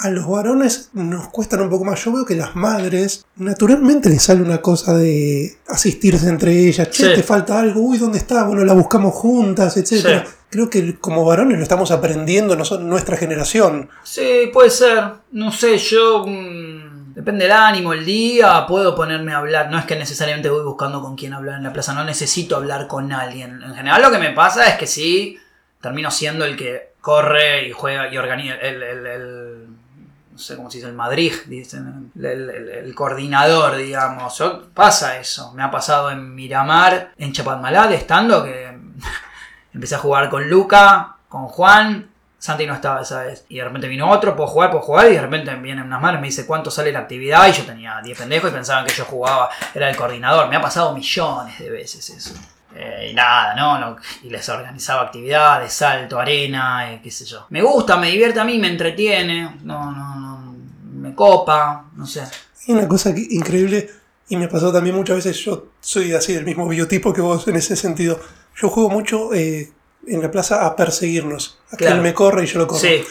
[0.00, 2.04] a los varones nos cuestan un poco más.
[2.04, 6.90] Yo veo que las madres, naturalmente les sale una cosa de asistirse entre ellas.
[6.90, 7.14] Che, Sí.
[7.16, 8.44] te falta algo, uy, ¿dónde está?
[8.44, 9.88] Bueno, la buscamos juntas, etc.
[10.24, 10.30] Sí.
[10.50, 13.88] Creo que como varones lo estamos aprendiendo nosotros, nuestra generación.
[14.04, 15.04] Sí, puede ser.
[15.32, 16.24] No sé, yo.
[16.26, 16.87] mm,
[17.18, 19.68] depende del ánimo, el día, puedo ponerme a hablar.
[19.72, 22.86] No es que necesariamente voy buscando con quién hablar en la plaza, no necesito hablar
[22.86, 23.60] con alguien.
[23.60, 25.36] En general, lo que me pasa es que sí,
[25.80, 28.54] termino siendo el que corre y juega y organiza.
[28.60, 29.66] El,
[30.30, 32.12] no sé cómo se dice, el Madrid, dicen.
[32.14, 34.40] El, coordinador, digamos.
[34.72, 35.52] Pasa eso.
[35.54, 38.78] Me ha pasado en Miramar, en Chapadmalal, estando que
[39.74, 42.10] empecé a jugar con Luca, con Juan.
[42.38, 43.44] Santi no estaba esa vez.
[43.48, 45.10] Y de repente vino otro, puedo jugar, puedo jugar.
[45.10, 47.48] Y de repente vienen unas manos y me dice cuánto sale la actividad.
[47.48, 50.48] Y yo tenía 10 pendejos y pensaban que yo jugaba, era el coordinador.
[50.48, 52.34] Me ha pasado millones de veces eso.
[52.74, 53.96] Eh, y nada, ¿no?
[54.22, 57.46] Y les organizaba actividades, salto, arena, eh, qué sé yo.
[57.50, 59.56] Me gusta, me divierte a mí, me entretiene.
[59.64, 60.54] No, no, no.
[60.92, 62.22] Me copa, no sé.
[62.66, 63.90] Y una cosa que- increíble,
[64.28, 67.56] y me pasó también muchas veces, yo soy así del mismo biotipo que vos en
[67.56, 68.20] ese sentido.
[68.60, 69.72] Yo juego mucho eh,
[70.06, 72.80] en la plaza a perseguirnos, a que él me corre y yo lo corro.
[72.80, 73.02] Sí,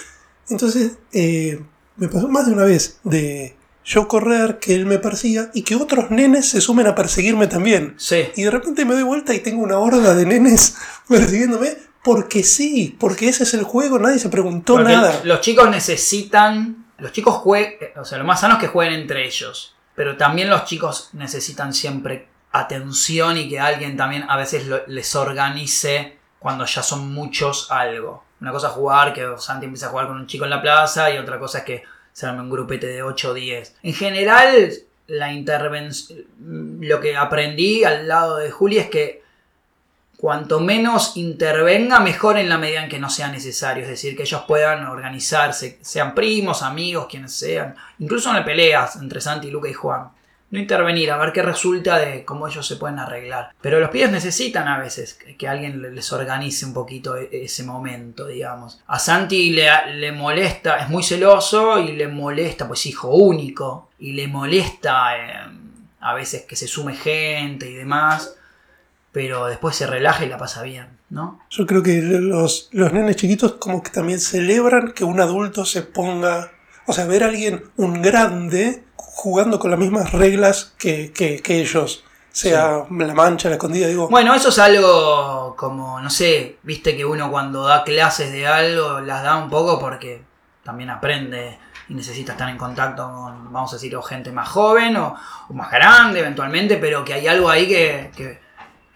[0.49, 1.61] Entonces, eh,
[1.97, 5.75] Me pasó más de una vez de yo correr, que él me persiga y que
[5.75, 7.95] otros nenes se sumen a perseguirme también.
[7.97, 8.27] Sí.
[8.35, 10.75] Y de repente me doy vuelta y tengo una horda de nenes
[11.07, 15.21] persiguiéndome porque sí, porque ese es el juego, nadie se preguntó Porque nada.
[15.23, 16.85] Los chicos necesitan.
[16.99, 17.73] Los chicos juegan.
[17.99, 19.75] O sea, lo más sano es que jueguen entre ellos.
[19.95, 25.15] Pero también los chicos necesitan siempre atención y que alguien también a veces lo- les
[25.15, 26.16] organice
[26.47, 28.23] cuando ya son muchos algo.
[28.39, 31.11] Una cosa es jugar, que Santi empieza a jugar con un chico en la plaza,
[31.11, 31.83] y otra cosa es que
[32.13, 33.75] se arme un grupete de 8 o 10.
[33.83, 34.71] En general,
[35.07, 36.23] la intervención.
[36.79, 39.23] Lo que aprendí al lado de Juli es que
[40.15, 43.83] cuanto menos intervenga, mejor en la medida en que no sea necesario.
[43.83, 47.75] Es decir, que ellos puedan organizarse, sean primos, amigos, quienes sean.
[47.99, 50.11] Incluso en las peleas entre Santi, Luca y Juan.
[50.49, 53.49] No intervenir, a ver qué resulta de cómo ellos se pueden arreglar.
[53.59, 57.63] Pero los pibes necesitan a veces que, alguien le- les organice un poquito e- ese
[57.63, 58.79] momento, digamos.
[58.87, 63.89] A Santi le, le molesta, es muy celoso y le molesta, pues hijo único.
[63.99, 65.49] Y le molesta eh,
[65.99, 68.33] a veces que se sume gente y demás
[69.11, 71.39] pero después se relaja y la pasa bien, ¿no?
[71.49, 75.81] Yo creo que los, los nenes chiquitos como que también celebran que un adulto se
[75.81, 76.51] ponga,
[76.87, 81.59] o sea, ver a alguien, un grande, jugando con las mismas reglas que, que- que
[81.61, 82.03] ellos.
[82.31, 84.09] Sea la mancha, la escondida, digo.
[84.09, 88.99] Bueno, eso es algo como, no sé, viste que uno cuando da clases de algo
[89.01, 90.21] las da un poco porque
[90.63, 91.57] también aprende
[91.89, 95.15] y necesita estar en contacto con, vamos a decir, o gente más joven o,
[95.49, 98.39] o más grande eventualmente, pero que hay algo ahí que, que,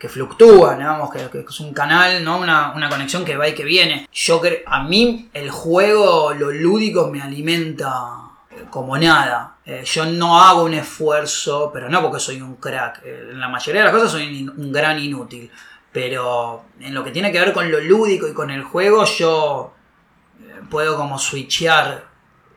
[0.01, 2.39] que fluctúa, digamos, que, es un canal, ¿no?
[2.39, 4.09] Una, una conexión que va y que viene.
[4.11, 9.57] Yo creo, a mí el juego, lo lúdico me alimenta eh, como nada.
[9.63, 13.01] Eh, yo no hago un esfuerzo, pero no porque soy un crack.
[13.05, 15.51] Eh, en la mayoría de las cosas soy un, gran inútil.
[15.91, 19.71] Pero en lo que tiene que ver con lo lúdico y con el juego, yo
[20.71, 22.05] puedo como switchear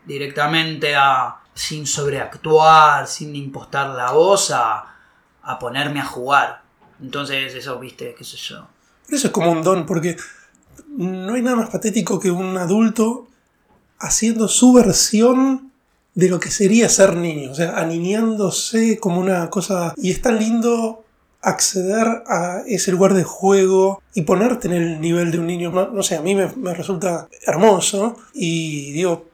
[0.07, 4.97] directamente a, sin sobreactuar, sin impostar la voz, a,
[5.43, 6.64] a ponerme a jugar.
[7.01, 8.67] Entonces eso, viste, qué sé yo.
[9.09, 10.17] Eso es como un don, porque
[10.89, 13.29] no hay nada más patético que un adulto
[13.99, 15.73] haciendo su versión
[16.15, 19.95] de lo que sería ser niño, o sea, aniñándose como una cosa...
[19.97, 21.05] Y es tan lindo
[21.41, 25.71] acceder a ese lugar de juego y ponerte en el nivel de un niño.
[25.71, 29.27] No, sé, a mí me, me resulta hermoso y digo,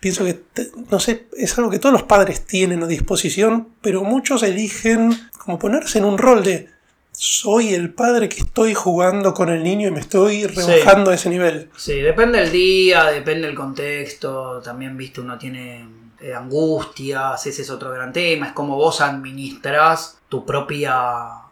[0.00, 0.42] pienso que,
[0.90, 5.58] no sé, es algo que todos los padres tienen a disposición, pero muchos eligen como
[5.58, 6.68] ponerse en un rol de
[7.16, 11.30] soy el padre que estoy jugando con el niño y me estoy rebajando a ese
[11.30, 11.70] nivel.
[11.76, 15.86] Sí, depende del día, depende del contexto, también, viste, uno tiene
[16.20, 21.44] eh, angustias, ese es otro gran tema, es como vos administras tu propia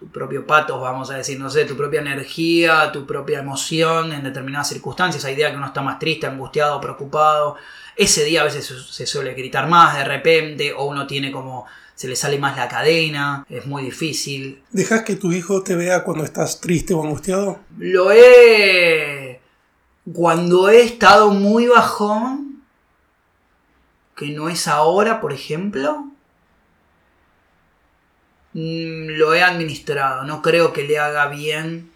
[0.00, 4.24] tu propio patos, vamos a decir, no sé, tu propia energía, tu propia emoción en
[4.24, 5.26] determinadas circunstancias.
[5.26, 7.56] Hay días que uno está más triste, angustiado, preocupado.
[7.96, 11.66] Ese día a veces se suele gritar más de repente, o uno tiene como.
[12.00, 14.62] Se le sale más la cadena, es muy difícil.
[14.70, 17.60] ¿Dejas que tu hijo te vea cuando estás triste o angustiado?
[17.76, 19.38] Lo he.
[20.10, 22.62] Cuando he estado muy bajón,
[24.16, 26.06] que no es ahora, por ejemplo,
[28.54, 30.24] mm, lo he administrado.
[30.24, 31.90] No creo que le haga bien.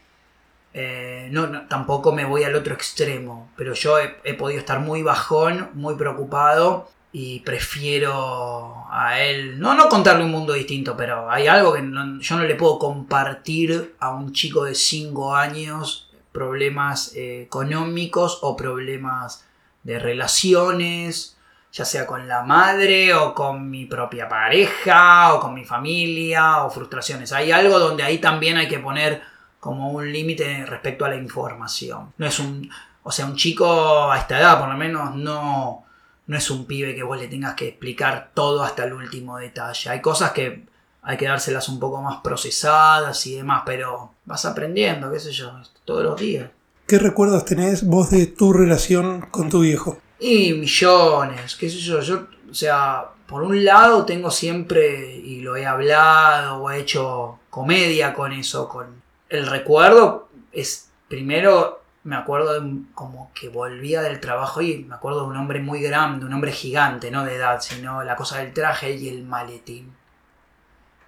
[0.75, 3.51] eh, no, no, tampoco me voy al otro extremo.
[3.57, 6.91] Pero yo he, he podido estar muy bajón, muy preocupado.
[7.17, 9.59] Y prefiero a él.
[9.59, 11.81] No, no contarle un mundo distinto, pero hay algo que
[12.21, 16.11] yo no le puedo compartir a un chico de 5 años.
[16.33, 19.47] Problemas eh, económicos o problemas
[19.85, 21.35] de relaciones
[21.75, 26.71] ya sea con la madre o con mi propia pareja o con mi familia o
[26.71, 27.33] frustraciones.
[27.33, 29.23] Hay algo donde ahí también hay que poner
[29.59, 32.13] como un límite respecto a la información.
[32.17, 32.71] No es un,
[33.03, 35.84] o sea, un chico a esta edad por lo menos no,
[36.27, 39.91] no es un pibe que vos le tengas que explicar todo hasta el último detalle.
[39.91, 40.65] Hay cosas que
[41.03, 45.53] hay que dárselas un poco más procesadas y demás, pero vas aprendiendo, qué sé yo,
[45.85, 46.51] todos los días.
[46.87, 49.99] ¿Qué recuerdos tenés vos de tu relación con tu viejo?
[50.19, 55.57] Y millones, qué sé yo, yo, o sea, por un lado tengo siempre, y lo
[55.57, 58.87] he hablado o he hecho comedia con eso, con
[59.29, 65.23] el recuerdo es, primero me acuerdo de como que volvía del trabajo y me acuerdo
[65.23, 68.53] de un hombre muy grande, un hombre gigante, no de edad, sino la cosa del
[68.53, 69.95] traje y el maletín.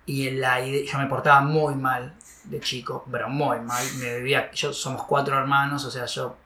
[0.06, 4.50] Y en la yo me portaba muy mal de chico, pero muy mal, me vivía,
[4.52, 6.36] yo somos cuatro hermanos, o sea, yo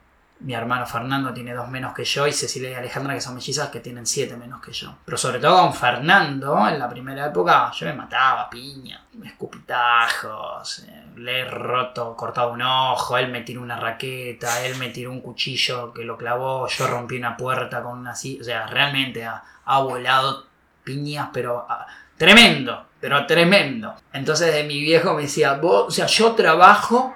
[0.40, 3.68] mi hermano Fernando tiene dos menos que yo y Cecilia y Alejandra que son mellizas
[3.68, 4.96] que tienen siete menos que yo.
[5.04, 10.99] Pero sobre todo con Fernando, en la primera época, yo me mataba piña, escupitajos, eh,
[11.16, 15.20] le he roto, cortado un ojo, él me tiró una raqueta, él me tiró un
[15.20, 19.42] cuchillo que lo clavó, yo rompí una puerta con una silla, o sea, realmente ha,
[19.80, 20.46] volado
[20.82, 21.86] piñas, pero ah,
[22.16, 23.94] tremendo, pero tremendo.
[24.12, 27.14] Entonces de mi viejo me decía, vos, o sea, yo trabajo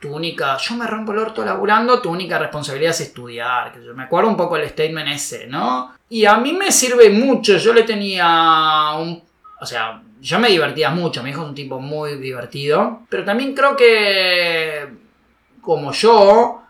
[0.00, 3.72] tu única, yo me rompo el orto laburando, tu única responsabilidad es estudiar.
[3.72, 5.94] Que yo me acuerdo un poco el statement ese, ¿no?
[6.08, 9.22] Y a mí me sirve mucho, yo le tenía un...
[9.60, 13.54] O sea, yo me divertía mucho, mi hijo es un tipo muy divertido, pero también
[13.54, 14.86] creo que,
[15.60, 16.62] como yo,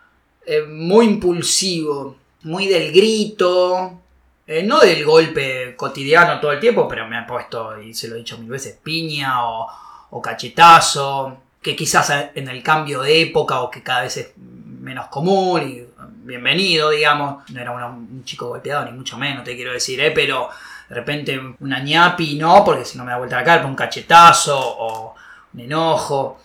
[0.69, 3.99] muy impulsivo, muy del grito,
[4.47, 8.15] eh, no del golpe cotidiano todo el tiempo, pero me ha puesto, y se lo
[8.15, 9.67] he dicho mil veces, piña o,
[10.09, 15.07] o cachetazo que quizás en el cambio de época o que cada vez es menos
[15.07, 15.85] común y
[16.23, 17.49] bienvenido, digamos.
[17.51, 20.11] No era un chico golpeado, ni mucho menos, te quiero decir, ¿eh?
[20.11, 20.49] pero
[20.89, 24.59] de repente una ñapi, no, porque si no me da vuelta la cara, un cachetazo
[24.59, 25.15] o
[25.53, 26.39] un enojo.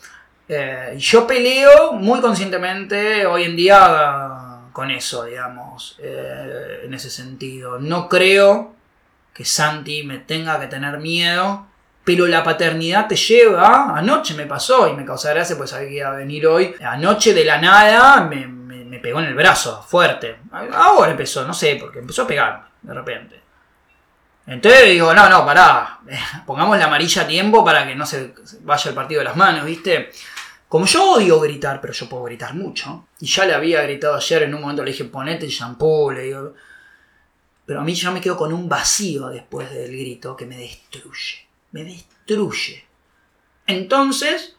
[0.47, 7.78] Eh, yo peleo muy conscientemente hoy en día con eso, digamos, eh, en ese sentido.
[7.78, 8.74] No creo
[9.32, 11.66] que Santi me tenga que tener miedo
[12.05, 16.12] pero la paternidad te lleva, anoche me pasó y me causa gracia pues sabía a
[16.12, 18.53] venir hoy, anoche de la nada me,
[19.01, 20.36] pegó en el brazo, fuerte.
[20.72, 23.40] Ahora empezó, no sé, porque empezó a pegar de repente.
[24.47, 26.01] Entonces digo, no, no, pará,
[26.47, 29.64] pongamos la amarilla a tiempo para que no se vaya el partido de las manos,
[29.64, 30.11] ¿viste?
[30.68, 34.42] Como yo odio gritar, pero yo puedo gritar mucho, y ya le había gritado ayer,
[34.42, 36.55] en un momento le dije, ponete el shampoo, le digo,
[37.64, 41.45] pero a mí yo me quedo con un vacío después del grito que me destruye
[41.74, 42.84] me destruye.
[43.66, 44.53] Entonces,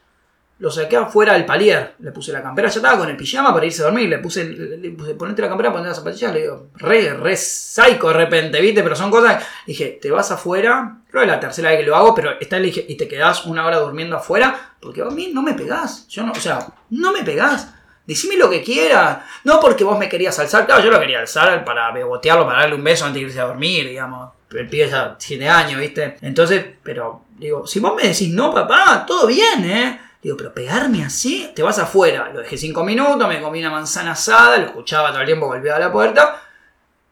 [0.58, 1.96] lo saqué afuera del palier.
[2.00, 4.08] Le puse la campera, ya estaba con el pijama para irse a dormir.
[4.10, 6.34] Le puse, le puse ponete la campera, ponete las zapatillas.
[6.34, 8.82] Le digo, re, re psycho de repente, ¿viste?
[8.82, 9.46] Pero son cosas.
[9.68, 11.00] Dije, te vas afuera.
[11.10, 13.08] Creo que es la tercera vez que lo hago, pero está le dije, y te
[13.08, 14.76] quedás una hora durmiendo afuera.
[14.80, 16.08] Porque a mí no me pegás.
[16.08, 17.74] Yo no, o sea, no me pegás.
[18.08, 19.20] Decime lo que quieras.
[19.44, 20.66] No porque vos me querías alzar.
[20.66, 23.46] Claro, yo lo quería alzar para bebotearlo, para darle un beso antes de irse a
[23.46, 26.18] dormir, digamos el pibe ya tiene años, ¿viste?
[26.22, 30.00] Entonces, pero digo, si vos me decís, no, papá, todo bien, ¿eh?
[30.26, 32.32] Digo, pero pegarme así, te vas afuera.
[32.34, 35.70] Lo dejé cinco minutos, me comí una manzana asada, lo escuchaba todo el tiempo, volví
[35.70, 36.42] a la puerta.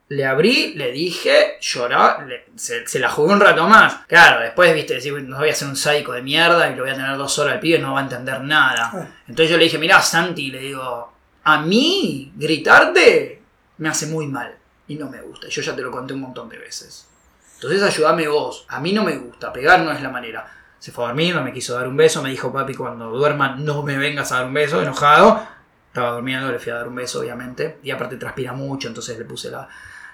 [0.08, 3.98] Le abrí, le dije, llorá, se, la jugué un rato más.
[4.08, 6.92] Claro, después, viste, decir, no voy a hacer un sádico de mierda y lo voy
[6.92, 8.90] a tener dos horas al pibe, no va a entender nada.
[8.92, 9.08] Ah.
[9.28, 13.44] Entonces yo le dije, mirá, Santi, le digo, a mí gritarte
[13.78, 14.56] me hace muy mal
[14.88, 15.50] y no me gusta.
[15.50, 17.08] Yo ya te lo conté un montón de veces.
[17.58, 18.66] Entonces ayúdame vos.
[18.70, 20.63] A mí no me gusta, pegar no es la manera.
[20.84, 23.56] Se fue a dormir, no me quiso dar un beso, me dijo papi cuando duerma
[23.56, 25.42] no me vengas a dar un beso, enojado.
[25.88, 27.78] Estaba durmiendo, le fui a dar un beso, obviamente.
[27.84, 29.66] Y aparte transpira mucho, entonces le puse la,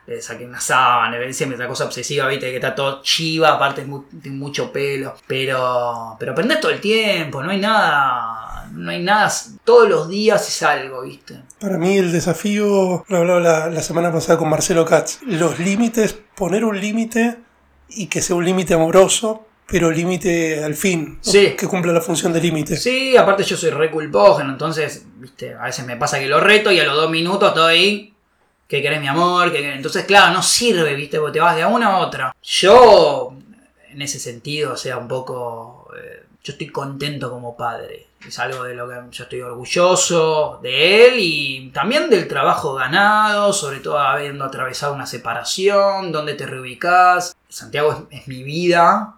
[0.06, 3.84] le saqué una sábana, le decía otra cosa obsesiva, viste, que está todo chiva, aparte
[4.22, 5.16] tiene mucho pelo.
[5.26, 10.48] Pero, pero aprendés todo el tiempo, no hay nada, no hay nada, todos los días
[10.48, 11.42] es algo, viste.
[11.60, 16.16] Para mí el desafío, lo hablaba la, la semana pasada con Marcelo Katz, los límites
[16.36, 17.40] poner un límite
[17.88, 22.42] y que sea un límite amoroso, pero límite al fin, que cumpla la función de
[22.42, 22.78] límite.
[22.78, 26.72] Sí, aparte yo soy re culpógeno, entonces, viste, a veces me pasa que lo reto
[26.72, 28.14] y a los dos minutos estoy
[28.70, 31.88] que querés mi amor, que entonces claro, no sirve, viste, porque te vas de una
[31.88, 32.36] a otra.
[32.44, 33.34] Yo,
[33.90, 38.06] en ese sentido, o sea, un poco, eh, yo estoy contento como padre.
[38.28, 43.54] Es algo de lo que yo estoy orgulloso de él y también del trabajo ganado,
[43.54, 47.36] sobre todo habiendo atravesado una separación, donde te reubicás.
[47.48, 49.16] Santiago es, mi vida,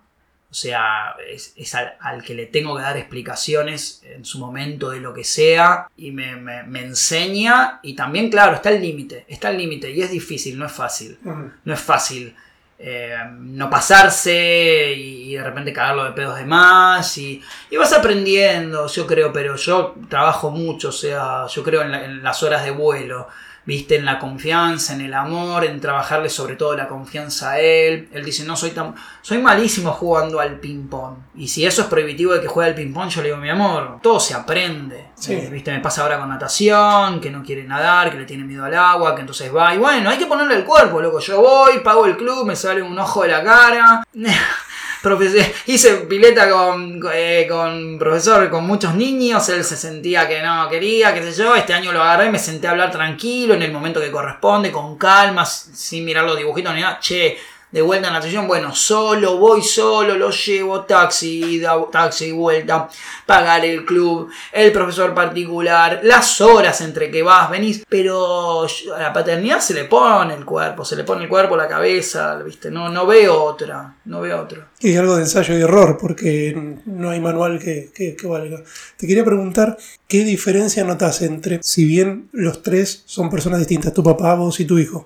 [0.52, 5.14] o sea, es, al, que le tengo que dar explicaciones en su momento de lo
[5.14, 6.34] que sea y me,
[6.78, 10.72] enseña y también, claro, está el límite, está el límite y es difícil, no es
[10.74, 12.36] fácil, no es fácil.
[12.84, 17.40] Eh, no pasarse y, de repente cagarlo de pedos de más y,
[17.78, 22.66] vas aprendiendo, yo creo, pero yo trabajo mucho, o sea, yo creo en las horas
[22.66, 23.28] de vuelo
[23.66, 28.10] viste, en la confianza, en el amor, en trabajarle sobre todo la confianza a él.
[28.12, 31.16] Él dice, no soy tan, soy malísimo jugando al ping pong.
[31.36, 33.50] Y si eso es prohibitivo de que juegue al ping pong, yo le digo, mi
[33.50, 35.12] amor, todo se aprende.
[35.28, 38.66] Eh, viste, me pasa ahora con natación, que no quiere nadar, que le tiene miedo
[38.66, 41.20] al agua, que entonces va y bueno, hay que ponerle el cuerpo, loco.
[41.20, 44.04] Yo voy, pago el club, me sale un ojo de la cara.
[45.66, 51.14] hice pileta con, eh, con profesor, con muchos niños, él se sentía que no quería,
[51.14, 54.00] qué sé yo, este año lo agarré, me senté a hablar tranquilo en el momento
[54.00, 57.38] que corresponde, con calma, sin mirar los dibujitos ni nada, che,
[57.72, 62.90] de vuelta en la sesión, bueno, solo, voy solo, lo llevo, taxi, da, taxi vuelta,
[63.26, 69.14] pagar el club, el profesor particular, las horas entre que vas, venís, pero a la
[69.14, 72.70] paternidad se le pone el cuerpo, se le pone el cuerpo, la cabeza, ¿viste?
[72.70, 74.68] No, no veo otra, no veo otra.
[74.80, 78.62] Y algo de ensayo y error, porque no hay manual que, que, que valga.
[78.98, 84.04] Te quería preguntar, ¿qué diferencia notas entre, si bien los tres son personas distintas, tu
[84.04, 85.06] papá, vos y tu hijo,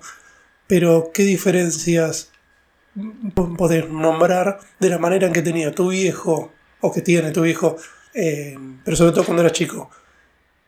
[0.66, 2.32] pero qué diferencias
[3.56, 7.76] poder nombrar de la manera en que tenía tu viejo, o que tiene tu hijo,
[8.14, 9.90] eh, pero sobre todo cuando era chico,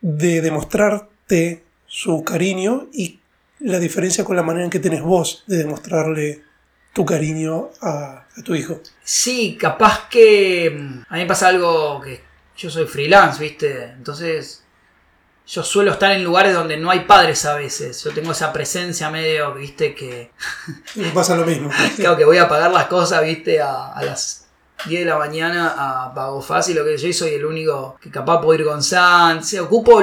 [0.01, 3.19] de demostrarte su cariño y
[3.59, 6.43] la diferencia con la manera en que tenés vos de demostrarle
[6.93, 8.81] tu cariño a, a tu hijo.
[9.03, 12.21] Sí, capaz que mm, a mí me pasa algo que
[12.57, 13.83] yo soy freelance, ¿viste?
[13.91, 14.63] Entonces
[15.49, 18.03] yo suelo estar en lugares donde no hay padres a veces.
[18.03, 20.29] Yo tengo esa presencia medio, viste, que.
[20.95, 21.71] Me pasa lo mismo.
[21.95, 24.45] claro, que voy a pagar las cosas, viste, a, a, las
[24.85, 28.39] 10 de la mañana a Pago Fácil, lo que yo soy el único que capaz
[28.41, 29.43] puedo ir con San.
[29.43, 29.99] Se ocupo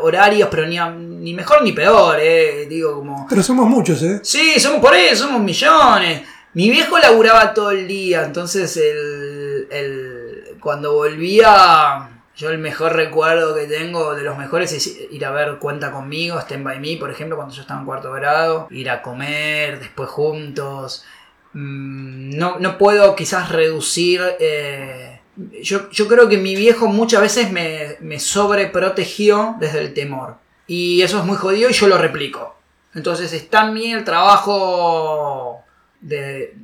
[0.00, 2.66] horarios, pero ni, ni mejor ni peor, eh.
[2.66, 3.26] Digo, como.
[3.28, 4.20] Pero somos muchos, eh.
[4.22, 6.22] Sí, somos por eso, somos millones.
[6.54, 12.08] Mi viejo laburaba todo el día, entonces el, el cuando volvía
[12.38, 16.38] yo el mejor recuerdo que tengo, de los mejores, es ir a ver Cuenta conmigo,
[16.38, 20.08] Stand By Me, por ejemplo, cuando yo estaba en cuarto grado, ir a comer, después
[20.08, 21.04] juntos.
[21.52, 24.22] No, no puedo quizás reducir...
[24.38, 25.20] Eh,
[25.62, 30.36] yo, yo, creo que mi viejo muchas veces me, me sobreprotegió desde el temor.
[30.68, 32.56] Y eso es muy jodido y yo lo replico.
[32.94, 35.64] Entonces está en mí el trabajo
[36.00, 36.54] de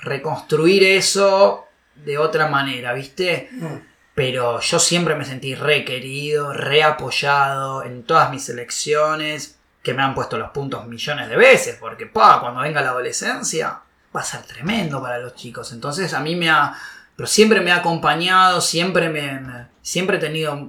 [0.00, 3.50] reconstruir eso de otra manera, ¿viste?
[3.52, 3.93] Mm.
[4.14, 10.38] Pero yo siempre me sentí requerido, reapoyado en todas mis elecciones, que me han puesto
[10.38, 13.80] los puntos millones de veces, porque pa, cuando venga la adolescencia
[14.14, 15.72] va a ser tremendo para los chicos.
[15.72, 16.74] Entonces a mí me ha...
[17.16, 19.66] Pero siempre me ha acompañado, siempre me...
[19.82, 20.68] siempre he tenido...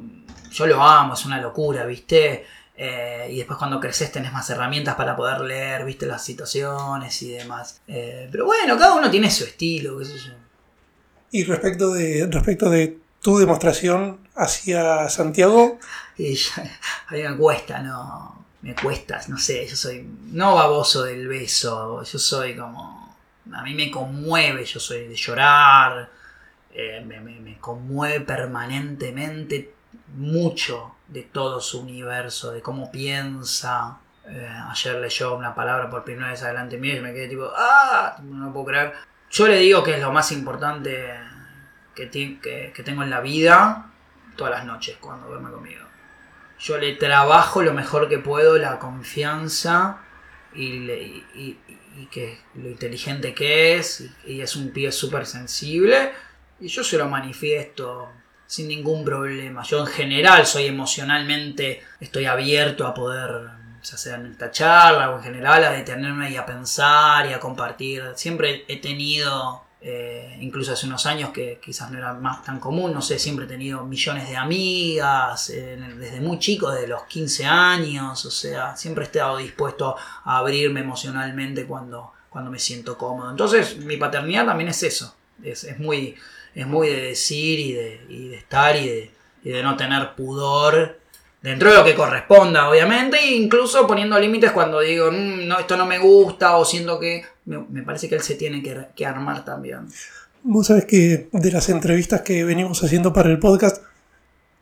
[0.52, 2.46] Yo lo amo, es una locura, ¿viste?
[2.78, 7.32] Eh, y después cuando creces tenés más herramientas para poder leer, viste, las situaciones y
[7.32, 7.82] demás.
[7.88, 10.34] Eh, pero bueno, cada uno tiene su estilo, qué sé yo.
[11.32, 15.80] Y respecto de, respecto de tu demostración hacia Santiago?
[16.16, 16.38] Y
[17.08, 18.46] a mí me cuesta, no.
[18.62, 23.16] Me cuesta, no sé, yo soy no baboso del beso, yo soy como.
[23.52, 26.08] A mí me conmueve, yo soy de llorar,
[26.72, 29.74] eh, me, conmueve permanentemente
[30.18, 33.98] mucho de todo su universo, de cómo piensa.
[34.28, 38.18] Eh, ayer leyó una palabra por primera vez adelante mío y me quedé tipo, ¡ah!
[38.22, 38.94] No puedo creer.
[39.32, 41.35] Yo le digo que es lo más importante
[41.96, 43.92] que, tengo en la vida
[44.36, 45.86] todas las noches cuando duerme conmigo.
[46.60, 50.02] Yo le trabajo lo mejor que puedo la confianza
[50.54, 51.58] y,
[52.12, 56.12] que lo inteligente que es y, es un pie súper sensible
[56.60, 58.10] y yo se lo manifiesto
[58.46, 59.64] sin ningún problema.
[59.64, 63.50] Yo en general soy emocionalmente, estoy abierto a poder,
[64.06, 68.04] en esta charla o en general, a detenerme y a pensar y a compartir.
[68.16, 72.92] Siempre he tenido eh, incluso hace unos años que quizás no era más tan común,
[72.92, 78.26] no sé, siempre he tenido millones de amigas, desde muy chico, desde los 15 años,
[78.26, 83.30] o sea, siempre he estado dispuesto a abrirme emocionalmente cuando, cuando me siento cómodo.
[83.30, 86.16] Entonces, mi paternidad también es eso, es, muy,
[86.56, 89.12] es muy de decir y de, de estar y
[89.44, 91.00] de no tener pudor
[91.46, 95.78] dentro de lo que corresponda, obviamente, e incluso poniendo límites cuando digo, mm, no, esto
[95.78, 99.88] no me gusta o siento que me, parece que él se tiene que, armar también.
[100.42, 103.84] Vos sabés que de las entrevistas que venimos haciendo para el podcast,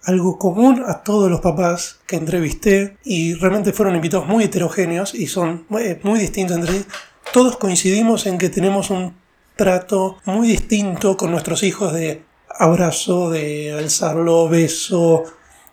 [0.03, 5.27] algo común a todos los papás que entrevisté, y realmente fueron invitados muy heterogéneos y
[5.27, 6.85] son muy, muy distintos entre sí,
[7.31, 9.15] todos coincidimos en que tenemos un
[9.55, 15.23] trato muy distinto con nuestros hijos de abrazo, de alzarlo, beso,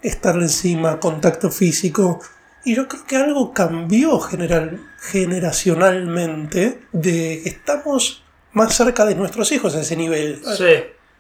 [0.03, 2.21] estarle encima, contacto físico.
[2.65, 8.23] Y yo creo que algo cambió general, generacionalmente de que estamos
[8.53, 10.43] más cerca de nuestros hijos a ese nivel.
[10.57, 10.75] Sí,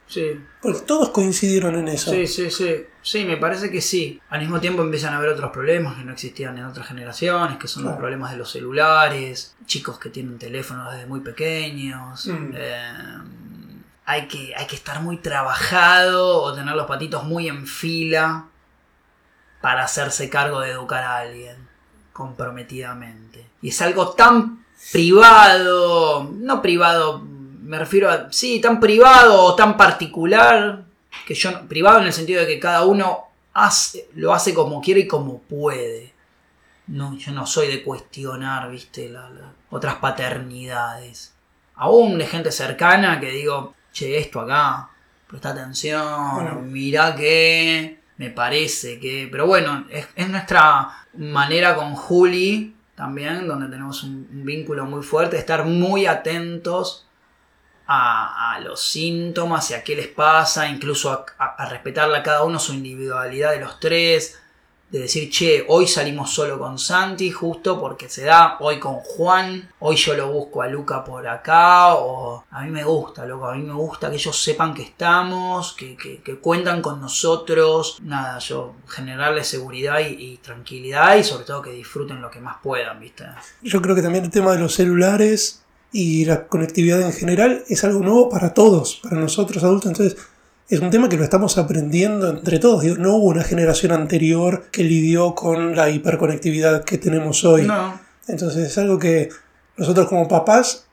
[0.07, 0.41] sí.
[0.61, 2.11] Porque todos coincidieron en eso.
[2.11, 2.85] Sí, sí, sí.
[3.03, 4.21] Sí, me parece que sí.
[4.29, 7.67] Al mismo tiempo empiezan a haber otros problemas que no existían en otras generaciones, que
[7.67, 12.27] son los problemas de los celulares, chicos que tienen teléfonos desde muy pequeños.
[12.27, 12.53] Mm.
[12.55, 13.19] Eh,
[14.05, 18.50] hay, que, hay que estar muy trabajado o tener los patitos muy en fila
[19.61, 21.69] para hacerse cargo de educar a alguien
[22.13, 23.47] comprometidamente.
[23.63, 29.77] Y es algo tan privado, no privado, me refiero a, sí, tan privado o tan
[29.77, 30.85] particular,
[31.27, 35.01] que yo, privado en el sentido de que cada uno hace, lo hace como quiere
[35.01, 36.13] y como puede.
[36.87, 39.13] No, yo no soy de cuestionar, viste,
[39.71, 41.35] otras paternidades.
[41.77, 44.91] aún de gente cercana que digo, che, esto acá,
[45.29, 49.29] presta atención, mira que me parece que...
[49.33, 55.65] Pero bueno, es, nuestra manera con Juli también, donde tenemos un, vínculo muy fuerte, estar
[55.65, 57.07] muy atentos
[57.87, 62.59] a, los síntomas y a qué les pasa, incluso a, a, respetarle a cada uno
[62.59, 64.39] su individualidad de los tres,
[64.91, 69.71] de decir, che, hoy salimos solo con Santi, justo porque se da, hoy con Juan,
[69.79, 73.55] hoy yo lo busco a Luca por acá, o a mí me gusta, loco, a
[73.55, 79.47] mí me gusta que ellos sepan que estamos, que, cuentan con nosotros, nada, yo generarles
[79.47, 83.25] seguridad y, tranquilidad y sobre todo que disfruten lo que más puedan, ¿viste?
[83.63, 85.63] Yo creo que también el tema de los celulares
[85.93, 90.17] y la conectividad en general es algo nuevo para todos, para nosotros adultos, entonces
[90.71, 92.85] es un tema que lo estamos aprendiendo entre todos.
[92.97, 97.69] no hubo una generación anterior que lidió con la hiperconectividad que tenemos hoy.
[98.29, 99.31] Entonces es algo que
[99.77, 100.87] nosotros como papás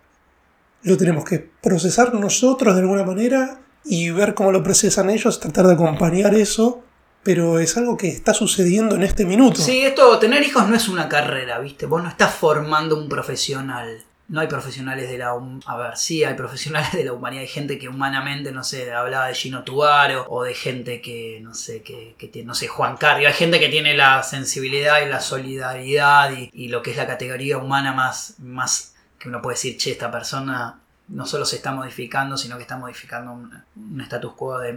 [0.82, 5.68] lo tenemos que procesar nosotros de alguna manera y ver cómo lo procesan ellos, tratar
[5.68, 6.84] de acompañar eso,
[7.22, 9.62] pero es algo que está sucediendo en este minuto.
[9.62, 11.86] Sí, esto, tener hijos no es una carrera, ¿viste?
[11.86, 15.34] Vos no estás formando un profesional no hay profesionales de la...
[15.66, 19.28] A ver, sí hay profesionales de la humanidad, hay gente que humanamente, no sé, hablaba
[19.28, 23.28] de Gino Tubaro, o de gente que, no sé, que, tiene, no sé, Juan Carrio,
[23.28, 27.58] hay gente que tiene la sensibilidad y la solidaridad y, lo que es la categoría
[27.58, 32.36] humana más, más que uno puede decir, che, esta persona no solo se está modificando,
[32.36, 34.74] sino que está modificando un, status quo de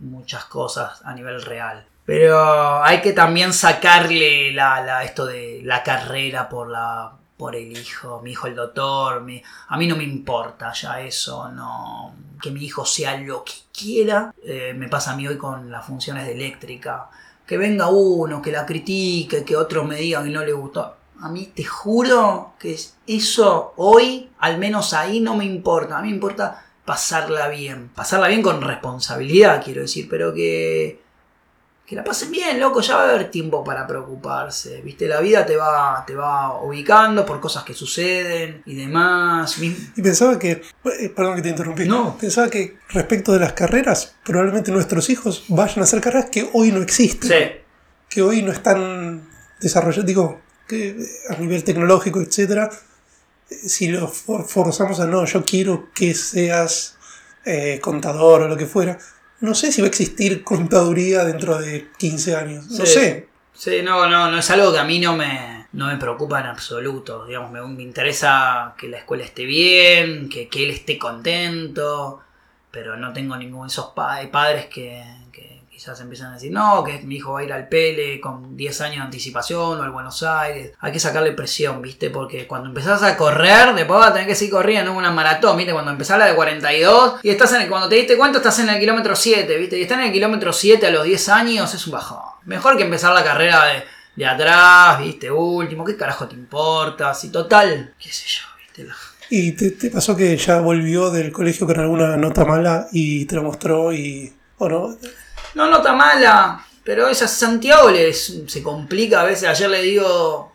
[0.00, 1.84] muchas cosas a nivel real.
[2.06, 8.20] Pero hay que también sacarle la, esto de la carrera por la, por el hijo,
[8.22, 9.24] mi hijo el doctor,
[9.68, 14.34] a mí no me importa ya eso, no que mi hijo sea lo que quiera,
[14.42, 17.08] eh, me pasa a mí hoy con las funciones de eléctrica,
[17.46, 20.96] que venga uno, que la critique, que otro me diga que no le gustó.
[21.20, 25.98] A mí te juro que eso hoy, al menos ahí, no me importa.
[25.98, 27.88] A mí me importa pasarla bien.
[27.88, 31.00] Pasarla bien con responsabilidad, quiero decir, pero que
[31.88, 34.82] que la pasen bien, loco, ya va a haber tiempo para preocuparse.
[34.82, 39.56] Viste, la vida te va, te va ubicando por cosas que suceden y demás.
[39.58, 42.18] Y pensaba que, eh, perdón que te interrumpí, no.
[42.18, 46.72] pensaba que respecto de las carreras, probablemente nuestros hijos vayan a hacer carreras que hoy
[46.72, 47.30] no existen.
[47.30, 47.60] Sí.
[48.10, 49.26] Que hoy no están
[49.58, 50.94] desarrolladas, digo, que
[51.30, 52.68] a nivel tecnológico, etcétera.
[53.48, 56.98] Eh, si los forzamos a no, yo quiero que seas
[57.46, 58.98] eh, contador o lo que fuera
[59.40, 62.66] no sé si va a existir contaduría dentro de 15 años.
[62.70, 63.28] No sé.
[63.52, 66.46] Sí, no, no, no es algo que a mí no me, no me preocupa en
[66.46, 67.26] absoluto.
[67.26, 72.20] Digamos, me, me interesa que la escuela esté bien, que, que, él esté contento,
[72.70, 75.02] pero no tengo ninguno de esos padres que,
[75.78, 78.80] quizás empiezan a decir, no, que mi hijo va a ir al Pele con 10
[78.80, 80.72] años de anticipación o al Buenos Aires.
[80.80, 82.10] Hay que sacarle presión, ¿viste?
[82.10, 85.72] Porque cuando empezás a correr, después vas a tener que seguir corriendo una maratón, ¿viste?
[85.72, 88.70] Cuando empezás la de 42 y estás en el, cuando te diste cuenta estás en
[88.70, 89.78] el kilómetro 7, ¿viste?
[89.78, 92.24] Y estar en el kilómetro 7 a los 10 años es un bajón.
[92.44, 93.84] Mejor que empezar la carrera de,
[94.16, 95.30] de atrás, ¿viste?
[95.30, 97.14] Último, ¿qué carajo te importa?
[97.14, 98.92] Si total, qué sé yo, ¿viste?
[99.30, 103.36] ¿Y te, te, pasó que ya volvió del colegio con alguna nota mala y te
[103.36, 104.32] lo mostró y...
[104.60, 104.96] ¿O no?
[105.58, 109.48] No nota mala, pero esa Santiago le, se complica a veces.
[109.48, 110.52] Ayer le digo,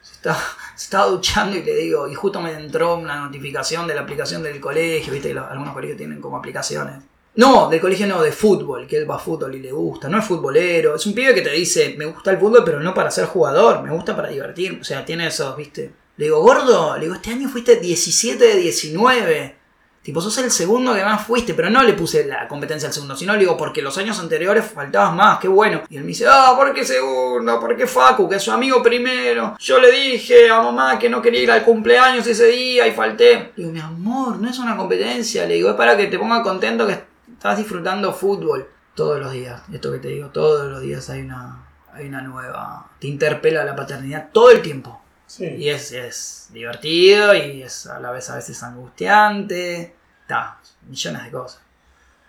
[0.00, 0.34] se, está,
[0.74, 4.58] estaba duchando y le digo, y justo me entró una notificación de la aplicación del
[4.58, 7.02] colegio, viste que algunos colegios tienen como aplicaciones.
[7.34, 10.08] No, del colegio no, de fútbol, que él va a fútbol y le gusta.
[10.08, 12.94] No es futbolero, es un pibe que te dice, me gusta el fútbol, pero no
[12.94, 14.78] para ser jugador, me gusta para divertir.
[14.80, 15.92] O sea, tiene esos, viste.
[16.16, 19.59] Le digo, gordo, le digo, este año fuiste 17 de 19.
[20.02, 23.14] Tipo, sos el segundo que más fuiste, pero no le puse la competencia al segundo,
[23.14, 25.82] sino le digo, porque los años anteriores faltabas más, qué bueno.
[25.90, 27.60] Y él me dice, ah, ¿por qué segundo?
[27.60, 28.26] ¿Por qué Facu?
[28.26, 29.56] Que es su amigo primero.
[29.58, 33.52] Yo le dije a mamá que no quería ir al cumpleaños ese día y falté.
[33.56, 35.44] Le digo, mi amor, no es una competencia.
[35.44, 36.98] Le digo, es para que te ponga contento que
[37.30, 39.62] estás disfrutando fútbol todos los días.
[39.70, 42.86] Esto que te digo, todos los días hay una, hay una nueva.
[42.98, 45.02] Te interpela la paternidad todo el tiempo.
[45.38, 49.94] Y es, divertido y es a la vez a veces angustiante.
[50.22, 50.58] Está,
[50.88, 51.60] millones de cosas.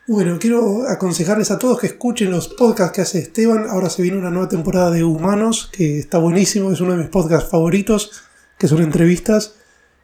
[0.07, 3.67] Bueno, quiero aconsejarles a todos que escuchen los podcasts que hace Esteban.
[3.69, 7.09] Ahora se viene una nueva temporada de Humanos, que está buenísimo, es uno de mis
[7.09, 8.23] podcasts favoritos,
[8.57, 9.55] que son entrevistas.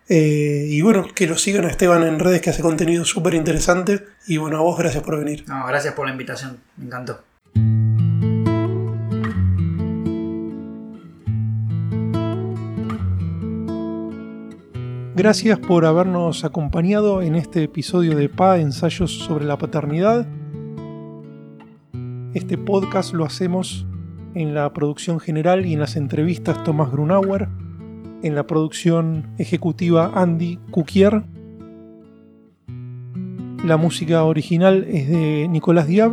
[0.10, 4.06] Eh, y bueno, que lo sigan a Esteban en redes, que hace contenido súper interesante.
[4.28, 5.44] Y bueno, a vos gracias por venir.
[5.48, 7.27] No, gracias por la invitación, me encantó.
[15.18, 20.28] Gracias por habernos acompañado en este episodio de PA, Ensayos sobre la Paternidad.
[22.36, 23.88] Este podcast lo hacemos
[24.36, 27.50] en la producción general y en las entrevistas Tomás Grunauer,
[28.22, 31.24] en la producción ejecutiva Andy Kukier
[33.66, 36.12] La música original es de Nicolás Diab